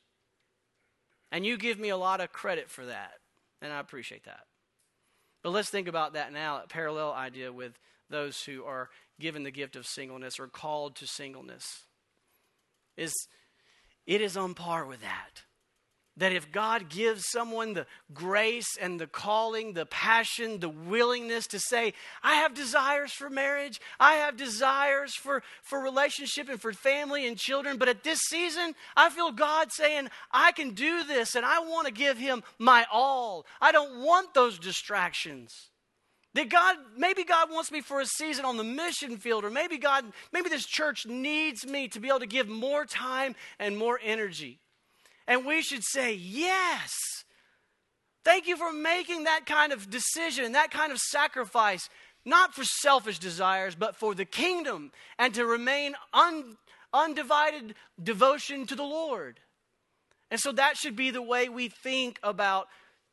And 1.30 1.46
you 1.46 1.58
give 1.58 1.78
me 1.78 1.89
a 1.89 1.98
lot 1.98 2.22
of 2.22 2.32
credit 2.32 2.70
for 2.70 2.86
that, 2.86 3.15
and 3.62 3.74
I 3.74 3.82
appreciate 3.82 4.24
that. 4.24 4.46
But 5.44 5.52
let's 5.52 5.70
think 5.70 5.89
about 5.89 6.13
that 6.13 6.32
now, 6.32 6.62
a 6.63 6.68
parallel 6.68 7.12
idea 7.12 7.52
with 7.52 7.78
those 8.10 8.42
who 8.42 8.63
are 8.63 8.89
given 9.19 9.43
the 9.43 9.51
gift 9.51 9.75
of 9.75 9.86
singleness 9.86 10.39
or 10.39 10.47
called 10.47 10.95
to 10.95 11.08
singleness 11.08 11.86
is 12.97 13.13
it 14.05 14.21
is 14.21 14.36
on 14.36 14.53
par 14.53 14.86
with 14.86 15.01
that 15.01 15.43
that 16.19 16.34
if 16.34 16.51
God 16.51 16.89
gives 16.89 17.23
someone 17.29 17.73
the 17.73 17.86
grace 18.13 18.77
and 18.79 18.99
the 18.99 19.08
calling, 19.08 19.73
the 19.73 19.86
passion, 19.86 20.60
the 20.60 20.69
willingness 20.69 21.47
to 21.47 21.60
say, 21.60 21.93
I 22.21 22.36
have 22.36 22.53
desires 22.53 23.13
for 23.13 23.29
marriage, 23.29 23.79
I 23.99 24.15
have 24.15 24.36
desires 24.36 25.15
for, 25.15 25.41
for 25.63 25.79
relationship 25.79 26.49
and 26.49 26.62
for 26.62 26.73
family 26.73 27.25
and 27.25 27.38
children, 27.38 27.77
but 27.77 27.88
at 27.88 28.03
this 28.03 28.19
season, 28.27 28.75
I 28.97 29.10
feel 29.10 29.32
God 29.32 29.71
saying, 29.71 30.10
I 30.32 30.51
can 30.51 30.71
do 30.71 31.05
this 31.05 31.36
and 31.36 31.45
I 31.45 31.60
want 31.60 31.88
to 31.88 31.93
give 31.93 32.17
Him 32.17 32.43
my 32.58 32.86
all. 32.91 33.45
I 33.62 33.71
don't 33.71 34.03
want 34.03 34.34
those 34.34 34.60
distractions. 34.60 35.69
That 36.36 36.50
God, 36.50 36.76
maybe 36.96 37.24
God 37.24 37.50
wants 37.52 37.72
me 37.72 37.82
for 37.82 38.02
a 38.02 38.06
season 38.06 38.46
on 38.46 38.58
the 38.58 38.63
mission 38.63 39.18
field, 39.18 39.44
or 39.44 39.50
maybe 39.50 39.78
God, 39.78 40.06
maybe 40.32 40.50
this 40.50 40.65
church 40.65 41.06
needs 41.08 41.65
me 41.65 41.88
to 41.88 42.00
be 42.00 42.08
able 42.08 42.20
to 42.20 42.28
give 42.28 42.48
more 42.48 42.86
time 42.86 43.36
and 43.58 43.78
more 43.78 44.00
energy. 44.04 44.60
And 45.28 45.46
we 45.46 45.62
should 45.62 45.84
say, 45.84 46.13
yes. 46.13 46.92
Thank 48.24 48.48
you 48.48 48.58
for 48.58 48.72
making 48.72 49.24
that 49.24 49.46
kind 49.46 49.72
of 49.74 49.89
decision, 49.89 50.52
that 50.52 50.72
kind 50.72 50.92
of 50.92 51.00
sacrifice, 51.00 51.89
not 52.26 52.54
for 52.54 52.63
selfish 52.63 53.18
desires, 53.18 53.76
but 53.76 53.96
for 53.96 54.13
the 54.13 54.26
kingdom 54.26 54.92
and 55.18 55.34
to 55.34 55.46
remain 55.46 55.96
un, 56.13 56.58
undivided 56.94 57.76
devotion 58.02 58.68
to 58.68 58.76
the 58.76 58.84
Lord. 58.84 59.39
And 60.30 60.39
so 60.39 60.52
that 60.52 60.78
should 60.78 60.96
be 60.96 61.10
the 61.10 61.22
way 61.22 61.50
we 61.50 61.70
think 61.70 62.20
about 62.22 62.68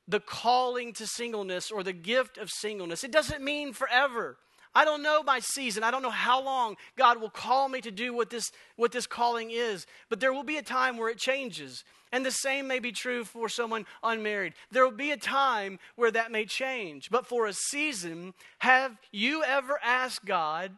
the 0.09 0.21
calling 0.21 0.93
to 0.95 1.07
singleness 1.07 1.71
or 1.71 1.83
the 1.83 1.93
gift 1.93 2.39
of 2.39 2.51
singleness. 2.51 3.05
It 3.05 3.11
doesn't 3.13 3.43
mean 3.43 3.73
forever. 3.73 4.37
I 4.75 4.85
don't 4.85 5.03
know 5.03 5.23
my 5.23 5.41
season. 5.41 5.83
I 5.83 5.91
don't 5.91 6.03
know 6.03 6.11
how 6.11 6.43
long 6.43 6.77
God 6.97 7.19
will 7.19 7.31
call 7.31 7.71
me 7.71 7.81
to 7.81 7.91
do 7.91 8.13
what 8.13 8.29
this, 8.29 8.53
what 8.77 8.93
this 8.93 9.07
calling 9.07 9.51
is. 9.51 9.87
But 10.11 10.21
there 10.21 10.35
will 10.35 10.45
be 10.45 10.59
a 10.59 10.63
time 10.63 10.99
where 10.99 11.09
it 11.09 11.17
changes. 11.17 11.83
And 12.13 12.27
the 12.27 12.31
same 12.31 12.69
may 12.69 12.79
be 12.79 12.93
true 12.93 13.25
for 13.25 13.49
someone 13.49 13.87
unmarried. 14.03 14.53
There 14.71 14.85
will 14.85 14.97
be 14.97 15.13
a 15.13 15.17
time 15.17 15.79
where 15.97 16.11
that 16.11 16.31
may 16.31 16.45
change. 16.45 17.09
But 17.11 17.27
for 17.27 17.47
a 17.47 17.55
season, 17.55 18.35
have 18.59 18.99
you 19.11 19.43
ever 19.43 19.81
asked 19.83 20.27
God, 20.27 20.73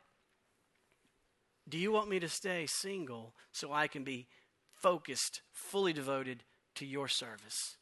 Do 1.68 1.76
you 1.76 1.92
want 1.92 2.08
me 2.08 2.20
to 2.20 2.28
stay 2.28 2.66
single 2.66 3.34
so 3.52 3.72
I 3.72 3.88
can 3.88 4.04
be 4.04 4.28
focused, 4.74 5.42
fully 5.52 5.92
devoted 5.92 6.44
to 6.76 6.86
your 6.86 7.08
service? 7.08 7.76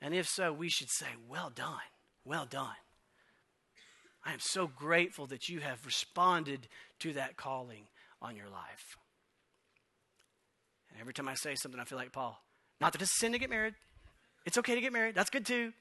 And 0.00 0.14
if 0.14 0.26
so, 0.26 0.52
we 0.52 0.68
should 0.68 0.90
say, 0.90 1.06
Well 1.28 1.50
done, 1.50 1.88
well 2.24 2.46
done. 2.46 2.76
I 4.24 4.32
am 4.32 4.40
so 4.40 4.66
grateful 4.66 5.26
that 5.26 5.48
you 5.48 5.60
have 5.60 5.86
responded 5.86 6.68
to 7.00 7.12
that 7.14 7.36
calling 7.36 7.84
on 8.20 8.36
your 8.36 8.48
life. 8.48 8.96
And 10.90 11.00
every 11.00 11.14
time 11.14 11.28
I 11.28 11.34
say 11.34 11.54
something, 11.54 11.80
I 11.80 11.84
feel 11.84 11.98
like 11.98 12.12
Paul. 12.12 12.38
Not 12.80 12.92
that 12.92 13.02
it's 13.02 13.12
a 13.12 13.20
sin 13.20 13.32
to 13.32 13.38
get 13.38 13.50
married. 13.50 13.74
It's 14.44 14.58
okay 14.58 14.74
to 14.74 14.80
get 14.80 14.92
married. 14.92 15.14
That's 15.14 15.30
good 15.30 15.46
too. 15.46 15.72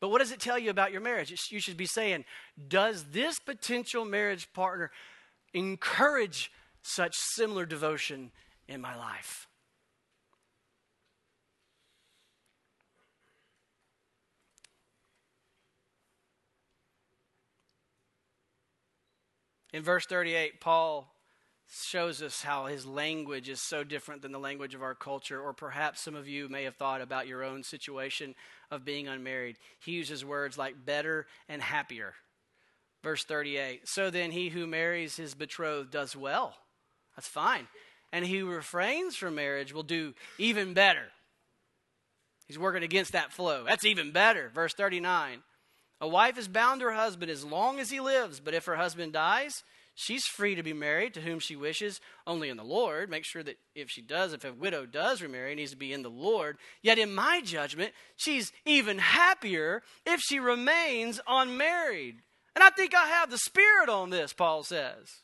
But 0.00 0.08
what 0.08 0.18
does 0.18 0.32
it 0.32 0.40
tell 0.40 0.58
you 0.58 0.70
about 0.70 0.90
your 0.90 1.00
marriage? 1.00 1.32
You 1.50 1.60
should 1.60 1.76
be 1.76 1.86
saying, 1.86 2.24
Does 2.68 3.04
this 3.12 3.38
potential 3.38 4.04
marriage 4.04 4.52
partner 4.52 4.90
encourage 5.54 6.50
such 6.82 7.14
similar 7.14 7.64
devotion 7.66 8.32
in 8.66 8.80
my 8.80 8.96
life? 8.96 9.46
In 19.72 19.82
verse 19.82 20.06
38, 20.06 20.60
Paul 20.60 21.12
shows 21.70 22.20
us 22.20 22.42
how 22.42 22.66
his 22.66 22.84
language 22.84 23.48
is 23.48 23.60
so 23.60 23.82
different 23.82 24.20
than 24.20 24.32
the 24.32 24.38
language 24.38 24.74
of 24.74 24.82
our 24.82 24.94
culture, 24.94 25.40
or 25.40 25.54
perhaps 25.54 26.00
some 26.02 26.14
of 26.14 26.28
you 26.28 26.48
may 26.48 26.64
have 26.64 26.76
thought 26.76 27.00
about 27.00 27.26
your 27.26 27.42
own 27.42 27.62
situation 27.62 28.34
of 28.70 28.84
being 28.84 29.08
unmarried. 29.08 29.56
He 29.80 29.92
uses 29.92 30.24
words 30.24 30.58
like 30.58 30.84
better 30.84 31.26
and 31.48 31.62
happier. 31.62 32.14
Verse 33.02 33.24
38 33.24 33.88
So 33.88 34.10
then, 34.10 34.30
he 34.30 34.50
who 34.50 34.66
marries 34.66 35.16
his 35.16 35.34
betrothed 35.34 35.90
does 35.90 36.14
well. 36.14 36.54
That's 37.16 37.28
fine. 37.28 37.66
And 38.12 38.26
he 38.26 38.38
who 38.38 38.46
refrains 38.46 39.16
from 39.16 39.36
marriage 39.36 39.72
will 39.72 39.82
do 39.82 40.12
even 40.38 40.74
better. 40.74 41.06
He's 42.46 42.58
working 42.58 42.82
against 42.82 43.12
that 43.12 43.32
flow. 43.32 43.64
That's 43.66 43.86
even 43.86 44.12
better. 44.12 44.50
Verse 44.54 44.74
39 44.74 45.42
A 46.02 46.08
wife 46.08 46.36
is 46.36 46.48
bound 46.48 46.80
to 46.80 46.86
her 46.86 46.92
husband 46.92 47.30
as 47.30 47.44
long 47.44 47.80
as 47.80 47.88
he 47.88 48.00
lives, 48.00 48.40
but 48.40 48.52
if 48.52 48.66
her 48.66 48.76
husband 48.76 49.14
dies, 49.14 49.62
She's 49.94 50.24
free 50.24 50.54
to 50.54 50.62
be 50.62 50.72
married 50.72 51.12
to 51.14 51.20
whom 51.20 51.38
she 51.38 51.54
wishes, 51.54 52.00
only 52.26 52.48
in 52.48 52.56
the 52.56 52.64
Lord. 52.64 53.10
Make 53.10 53.24
sure 53.26 53.42
that 53.42 53.58
if 53.74 53.90
she 53.90 54.00
does, 54.00 54.32
if 54.32 54.44
a 54.44 54.52
widow 54.52 54.86
does 54.86 55.20
remarry, 55.20 55.52
it 55.52 55.56
needs 55.56 55.72
to 55.72 55.76
be 55.76 55.92
in 55.92 56.02
the 56.02 56.08
Lord. 56.08 56.56
Yet, 56.80 56.98
in 56.98 57.14
my 57.14 57.42
judgment, 57.42 57.92
she's 58.16 58.52
even 58.64 58.98
happier 58.98 59.82
if 60.06 60.20
she 60.20 60.38
remains 60.38 61.20
unmarried. 61.28 62.22
And 62.54 62.64
I 62.64 62.70
think 62.70 62.94
I 62.94 63.06
have 63.06 63.30
the 63.30 63.38
Spirit 63.38 63.88
on 63.88 64.10
this, 64.10 64.32
Paul 64.32 64.62
says. 64.62 65.20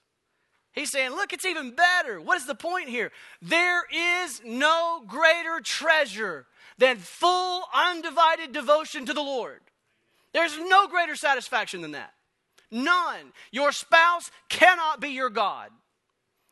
He's 0.73 0.91
saying, 0.91 1.11
look, 1.13 1.33
it's 1.33 1.47
even 1.47 1.75
better. 1.75 2.21
What 2.21 2.37
is 2.37 2.47
the 2.47 2.55
point 2.55 2.91
here? 2.91 3.11
There 3.41 3.83
is 3.93 4.43
no 4.45 5.03
greater 5.07 5.61
treasure 5.65 6.47
than 6.77 6.99
full, 6.99 7.65
undivided 7.75 8.53
devotion 8.53 9.07
to 9.07 9.15
the 9.15 9.23
Lord. 9.23 9.61
There's 10.33 10.59
no 10.59 10.87
greater 10.89 11.17
satisfaction 11.17 11.81
than 11.81 11.93
that. 11.93 12.13
None. 12.71 13.33
Your 13.51 13.73
spouse 13.73 14.31
cannot 14.49 15.01
be 15.01 15.09
your 15.09 15.31
God. 15.31 15.71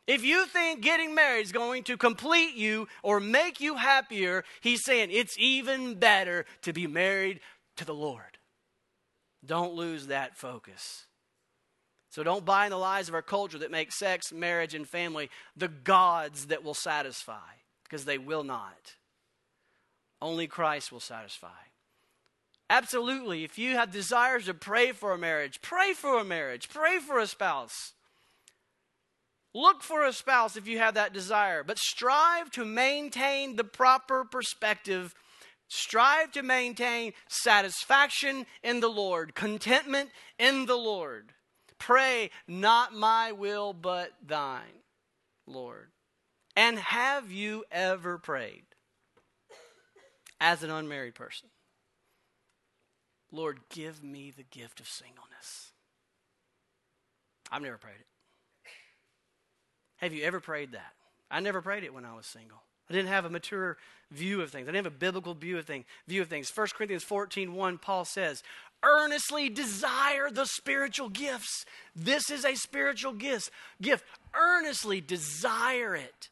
If 0.07 0.23
you 0.23 0.45
think 0.45 0.81
getting 0.81 1.13
married 1.13 1.45
is 1.45 1.51
going 1.51 1.83
to 1.83 1.97
complete 1.97 2.55
you 2.55 2.87
or 3.03 3.19
make 3.19 3.59
you 3.59 3.75
happier, 3.75 4.45
he's 4.61 4.83
saying 4.83 5.09
it's 5.11 5.37
even 5.37 5.95
better 5.95 6.45
to 6.61 6.71
be 6.71 6.87
married 6.87 7.41
to 7.75 7.85
the 7.85 7.93
Lord. 7.93 8.37
Don't 9.45 9.73
lose 9.73 10.07
that 10.07 10.37
focus. 10.37 11.05
So 12.09 12.23
don't 12.23 12.45
buy 12.45 12.65
in 12.65 12.71
the 12.71 12.77
lies 12.77 13.09
of 13.09 13.15
our 13.15 13.21
culture 13.21 13.59
that 13.59 13.69
make 13.69 13.91
sex, 13.91 14.31
marriage, 14.31 14.73
and 14.73 14.87
family 14.87 15.29
the 15.55 15.67
gods 15.67 16.47
that 16.47 16.63
will 16.63 16.73
satisfy, 16.73 17.53
because 17.83 18.05
they 18.05 18.17
will 18.17 18.43
not. 18.43 18.95
Only 20.21 20.47
Christ 20.47 20.91
will 20.91 21.01
satisfy. 21.01 21.49
Absolutely. 22.69 23.43
If 23.43 23.57
you 23.57 23.75
have 23.75 23.91
desires 23.91 24.45
to 24.45 24.53
pray 24.53 24.91
for 24.91 25.13
a 25.13 25.17
marriage, 25.17 25.61
pray 25.61 25.93
for 25.93 26.19
a 26.19 26.25
marriage, 26.25 26.69
pray 26.69 26.99
for 26.99 27.17
a 27.19 27.27
spouse. 27.27 27.93
Look 29.53 29.81
for 29.81 30.05
a 30.05 30.13
spouse 30.13 30.57
if 30.57 30.67
you 30.67 30.77
have 30.77 30.95
that 30.95 31.13
desire, 31.13 31.63
but 31.63 31.79
strive 31.79 32.51
to 32.51 32.65
maintain 32.65 33.55
the 33.55 33.63
proper 33.63 34.25
perspective. 34.25 35.15
Strive 35.69 36.31
to 36.33 36.43
maintain 36.43 37.13
satisfaction 37.27 38.45
in 38.63 38.81
the 38.81 38.89
Lord, 38.89 39.33
contentment 39.33 40.11
in 40.37 40.65
the 40.65 40.75
Lord. 40.77 41.33
Pray, 41.79 42.29
not 42.47 42.93
my 42.93 43.31
will, 43.31 43.73
but 43.73 44.11
thine, 44.25 44.83
Lord. 45.45 45.89
And 46.55 46.79
have 46.79 47.31
you 47.31 47.65
ever 47.71 48.17
prayed 48.17 48.63
as 50.39 50.63
an 50.63 50.69
unmarried 50.69 51.15
person? 51.15 51.49
Lord, 53.31 53.59
give 53.69 54.03
me 54.03 54.31
the 54.35 54.43
gift 54.43 54.79
of 54.79 54.87
singleness. 54.87 55.71
I've 57.51 57.61
never 57.61 57.77
prayed 57.77 57.99
it. 57.99 58.07
Have 59.97 60.13
you 60.13 60.23
ever 60.23 60.39
prayed 60.39 60.73
that? 60.73 60.93
I 61.29 61.39
never 61.39 61.61
prayed 61.61 61.83
it 61.83 61.93
when 61.93 62.05
I 62.05 62.15
was 62.15 62.25
single. 62.25 62.61
I 62.89 62.93
didn't 62.93 63.09
have 63.09 63.25
a 63.25 63.29
mature 63.29 63.77
view 64.11 64.41
of 64.41 64.51
things. 64.51 64.67
I 64.67 64.71
didn't 64.71 64.85
have 64.85 64.93
a 64.93 64.97
biblical 64.97 65.33
view 65.33 65.57
of, 65.57 65.65
thing, 65.65 65.83
view 66.07 66.21
of 66.21 66.29
things. 66.29 66.51
1 66.53 66.67
Corinthians 66.75 67.03
14 67.03 67.53
1, 67.53 67.77
Paul 67.79 68.05
says, 68.05 68.43
Earnestly 68.83 69.49
desire 69.49 70.29
the 70.31 70.45
spiritual 70.45 71.09
gifts. 71.09 71.65
This 71.95 72.29
is 72.29 72.45
a 72.45 72.55
spiritual 72.55 73.13
gift. 73.13 73.49
gift. 73.81 74.05
Earnestly 74.33 75.01
desire 75.01 75.95
it. 75.95 76.29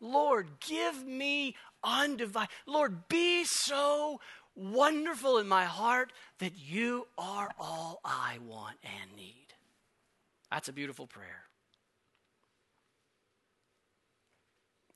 Lord, 0.00 0.46
give 0.60 1.04
me 1.04 1.56
undivided. 1.84 2.50
Lord, 2.66 3.08
be 3.08 3.44
so 3.44 4.20
wonderful 4.54 5.38
in 5.38 5.48
my 5.48 5.64
heart 5.64 6.12
that 6.38 6.52
you 6.58 7.06
are 7.16 7.50
all 7.58 8.00
I 8.04 8.38
want 8.46 8.76
and 8.82 9.16
need. 9.16 9.46
That's 10.50 10.68
a 10.68 10.72
beautiful 10.72 11.06
prayer. 11.06 11.44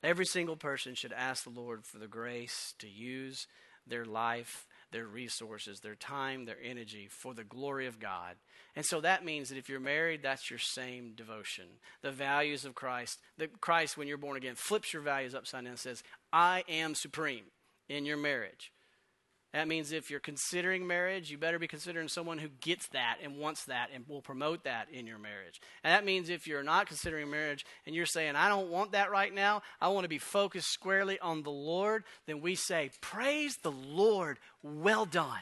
Every 0.03 0.27
single 0.27 0.57
person 0.57 0.95
should 0.95 1.13
ask 1.13 1.45
the 1.45 1.51
Lord 1.51 1.85
for 1.85 1.99
the 1.99 2.07
grace 2.07 2.75
to 2.79 2.89
use 2.89 3.47
their 3.87 4.05
life, 4.05 4.67
their 4.93 5.07
resources, 5.07 5.81
their 5.81 5.95
time, 5.95 6.45
their 6.45 6.59
energy 6.63 7.09
for 7.11 7.35
the 7.35 7.45
glory 7.45 7.87
of 7.87 7.99
God. 7.99 8.37
And 8.75 8.85
so 8.85 9.01
that 9.01 9.25
means 9.25 9.49
that 9.49 9.59
if 9.59 9.69
you're 9.69 9.81
married, 9.81 10.23
that's 10.23 10.51
your 10.51 10.59
same 10.59 11.13
devotion. 11.17 11.65
The 12.03 12.13
values 12.13 12.65
of 12.65 12.75
Christ, 12.75 13.19
that 13.39 13.61
Christ, 13.61 13.97
when 13.97 14.07
you're 14.07 14.19
born 14.19 14.37
again, 14.37 14.55
flips 14.55 14.93
your 14.93 15.03
values 15.03 15.35
upside 15.35 15.65
down 15.65 15.71
and 15.71 15.79
says, 15.79 16.03
I 16.33 16.65
am 16.69 16.95
supreme 16.95 17.45
in 17.89 18.05
your 18.05 18.17
marriage. 18.17 18.73
That 19.57 19.69
means 19.69 19.91
if 19.91 20.11
you're 20.11 20.21
considering 20.21 20.87
marriage, 20.87 21.31
you 21.31 21.39
better 21.39 21.59
be 21.59 21.67
considering 21.67 22.09
someone 22.09 22.37
who 22.37 22.51
gets 22.61 22.89
that 22.89 23.17
and 23.23 23.39
wants 23.39 23.65
that 23.65 23.89
and 23.95 24.05
will 24.07 24.21
promote 24.21 24.65
that 24.65 24.89
in 24.93 25.07
your 25.07 25.17
marriage. 25.17 25.63
And 25.83 25.95
that 25.95 26.05
means 26.05 26.29
if 26.29 26.47
you're 26.47 26.63
not 26.63 26.89
considering 26.89 27.31
marriage 27.31 27.65
and 27.87 27.97
you're 27.97 28.05
saying, 28.05 28.37
I 28.37 28.51
don't 28.51 28.69
want 28.69 28.93
that 28.93 29.11
right 29.11 29.33
now, 29.33 29.63
I 29.81 29.89
want 29.89 30.05
to 30.05 30.11
be 30.11 30.19
focused 30.19 30.71
squarely 30.71 31.19
on 31.21 31.43
the 31.43 31.51
Lord, 31.51 32.05
then 32.27 32.43
we 32.43 32.55
say, 32.55 32.91
Praise 33.01 33.57
the 33.57 33.73
Lord, 33.73 34.39
well 34.63 35.07
done. 35.07 35.41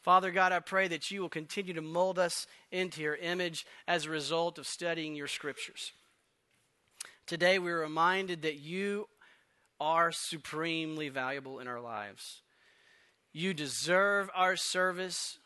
Father 0.00 0.30
God, 0.30 0.50
I 0.50 0.60
pray 0.60 0.88
that 0.88 1.10
you 1.10 1.20
will 1.20 1.28
continue 1.28 1.74
to 1.74 1.82
mold 1.82 2.18
us 2.18 2.46
into 2.72 3.02
your 3.02 3.16
image 3.16 3.66
as 3.86 4.06
a 4.06 4.10
result 4.10 4.56
of 4.56 4.66
studying 4.66 5.14
your 5.14 5.28
scriptures. 5.28 5.92
Today, 7.26 7.58
we're 7.58 7.82
reminded 7.82 8.40
that 8.40 8.56
you 8.58 9.06
are 9.78 10.12
supremely 10.12 11.10
valuable 11.10 11.58
in 11.58 11.68
our 11.68 11.82
lives. 11.82 12.40
You 13.32 13.54
deserve 13.54 14.30
our 14.34 14.56
service. 14.56 15.38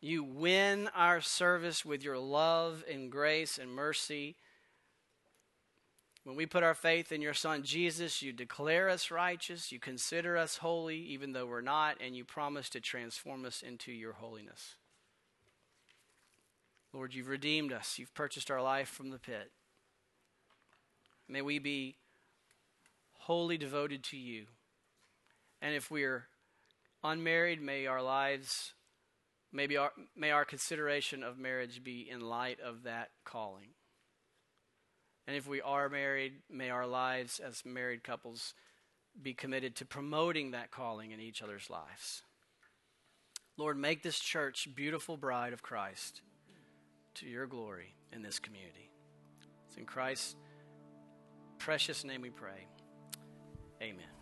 You 0.00 0.24
win 0.24 0.88
our 0.94 1.20
service 1.20 1.84
with 1.84 2.02
your 2.02 2.18
love 2.18 2.84
and 2.90 3.10
grace 3.10 3.58
and 3.58 3.70
mercy. 3.70 4.36
When 6.24 6.36
we 6.36 6.46
put 6.46 6.62
our 6.62 6.74
faith 6.74 7.10
in 7.10 7.20
your 7.20 7.34
Son 7.34 7.64
Jesus, 7.64 8.22
you 8.22 8.32
declare 8.32 8.88
us 8.88 9.10
righteous, 9.10 9.72
you 9.72 9.80
consider 9.80 10.36
us 10.36 10.58
holy, 10.58 10.98
even 10.98 11.32
though 11.32 11.46
we're 11.46 11.60
not, 11.60 11.96
and 12.00 12.14
you 12.14 12.24
promise 12.24 12.68
to 12.70 12.80
transform 12.80 13.44
us 13.44 13.60
into 13.60 13.90
your 13.90 14.12
holiness. 14.12 14.76
Lord, 16.92 17.12
you've 17.14 17.28
redeemed 17.28 17.72
us, 17.72 17.98
you've 17.98 18.14
purchased 18.14 18.52
our 18.52 18.62
life 18.62 18.88
from 18.88 19.10
the 19.10 19.18
pit. 19.18 19.50
May 21.28 21.42
we 21.42 21.58
be 21.58 21.96
wholly 23.14 23.56
devoted 23.56 24.04
to 24.04 24.16
you. 24.16 24.46
And 25.60 25.74
if 25.74 25.90
we're 25.90 26.26
unmarried, 27.04 27.60
may 27.60 27.86
our 27.86 28.02
lives, 28.02 28.74
maybe 29.52 29.76
our, 29.76 29.92
may 30.16 30.30
our 30.30 30.44
consideration 30.44 31.22
of 31.22 31.38
marriage 31.38 31.82
be 31.82 32.08
in 32.08 32.20
light 32.20 32.60
of 32.60 32.84
that 32.84 33.10
calling. 33.24 33.68
And 35.26 35.36
if 35.36 35.46
we 35.46 35.60
are 35.60 35.88
married, 35.88 36.34
may 36.50 36.70
our 36.70 36.86
lives 36.86 37.38
as 37.38 37.64
married 37.64 38.02
couples 38.02 38.54
be 39.20 39.34
committed 39.34 39.76
to 39.76 39.84
promoting 39.84 40.52
that 40.52 40.70
calling 40.70 41.10
in 41.10 41.20
each 41.20 41.42
other's 41.42 41.70
lives. 41.70 42.22
Lord, 43.56 43.76
make 43.76 44.02
this 44.02 44.18
church 44.18 44.68
beautiful 44.74 45.16
bride 45.16 45.52
of 45.52 45.62
Christ 45.62 46.22
to 47.16 47.26
your 47.26 47.46
glory 47.46 47.94
in 48.12 48.22
this 48.22 48.38
community. 48.38 48.90
It's 49.68 49.76
in 49.76 49.84
Christ's 49.84 50.36
precious 51.58 52.04
name 52.04 52.22
we 52.22 52.30
pray. 52.30 52.66
Amen. 53.82 54.21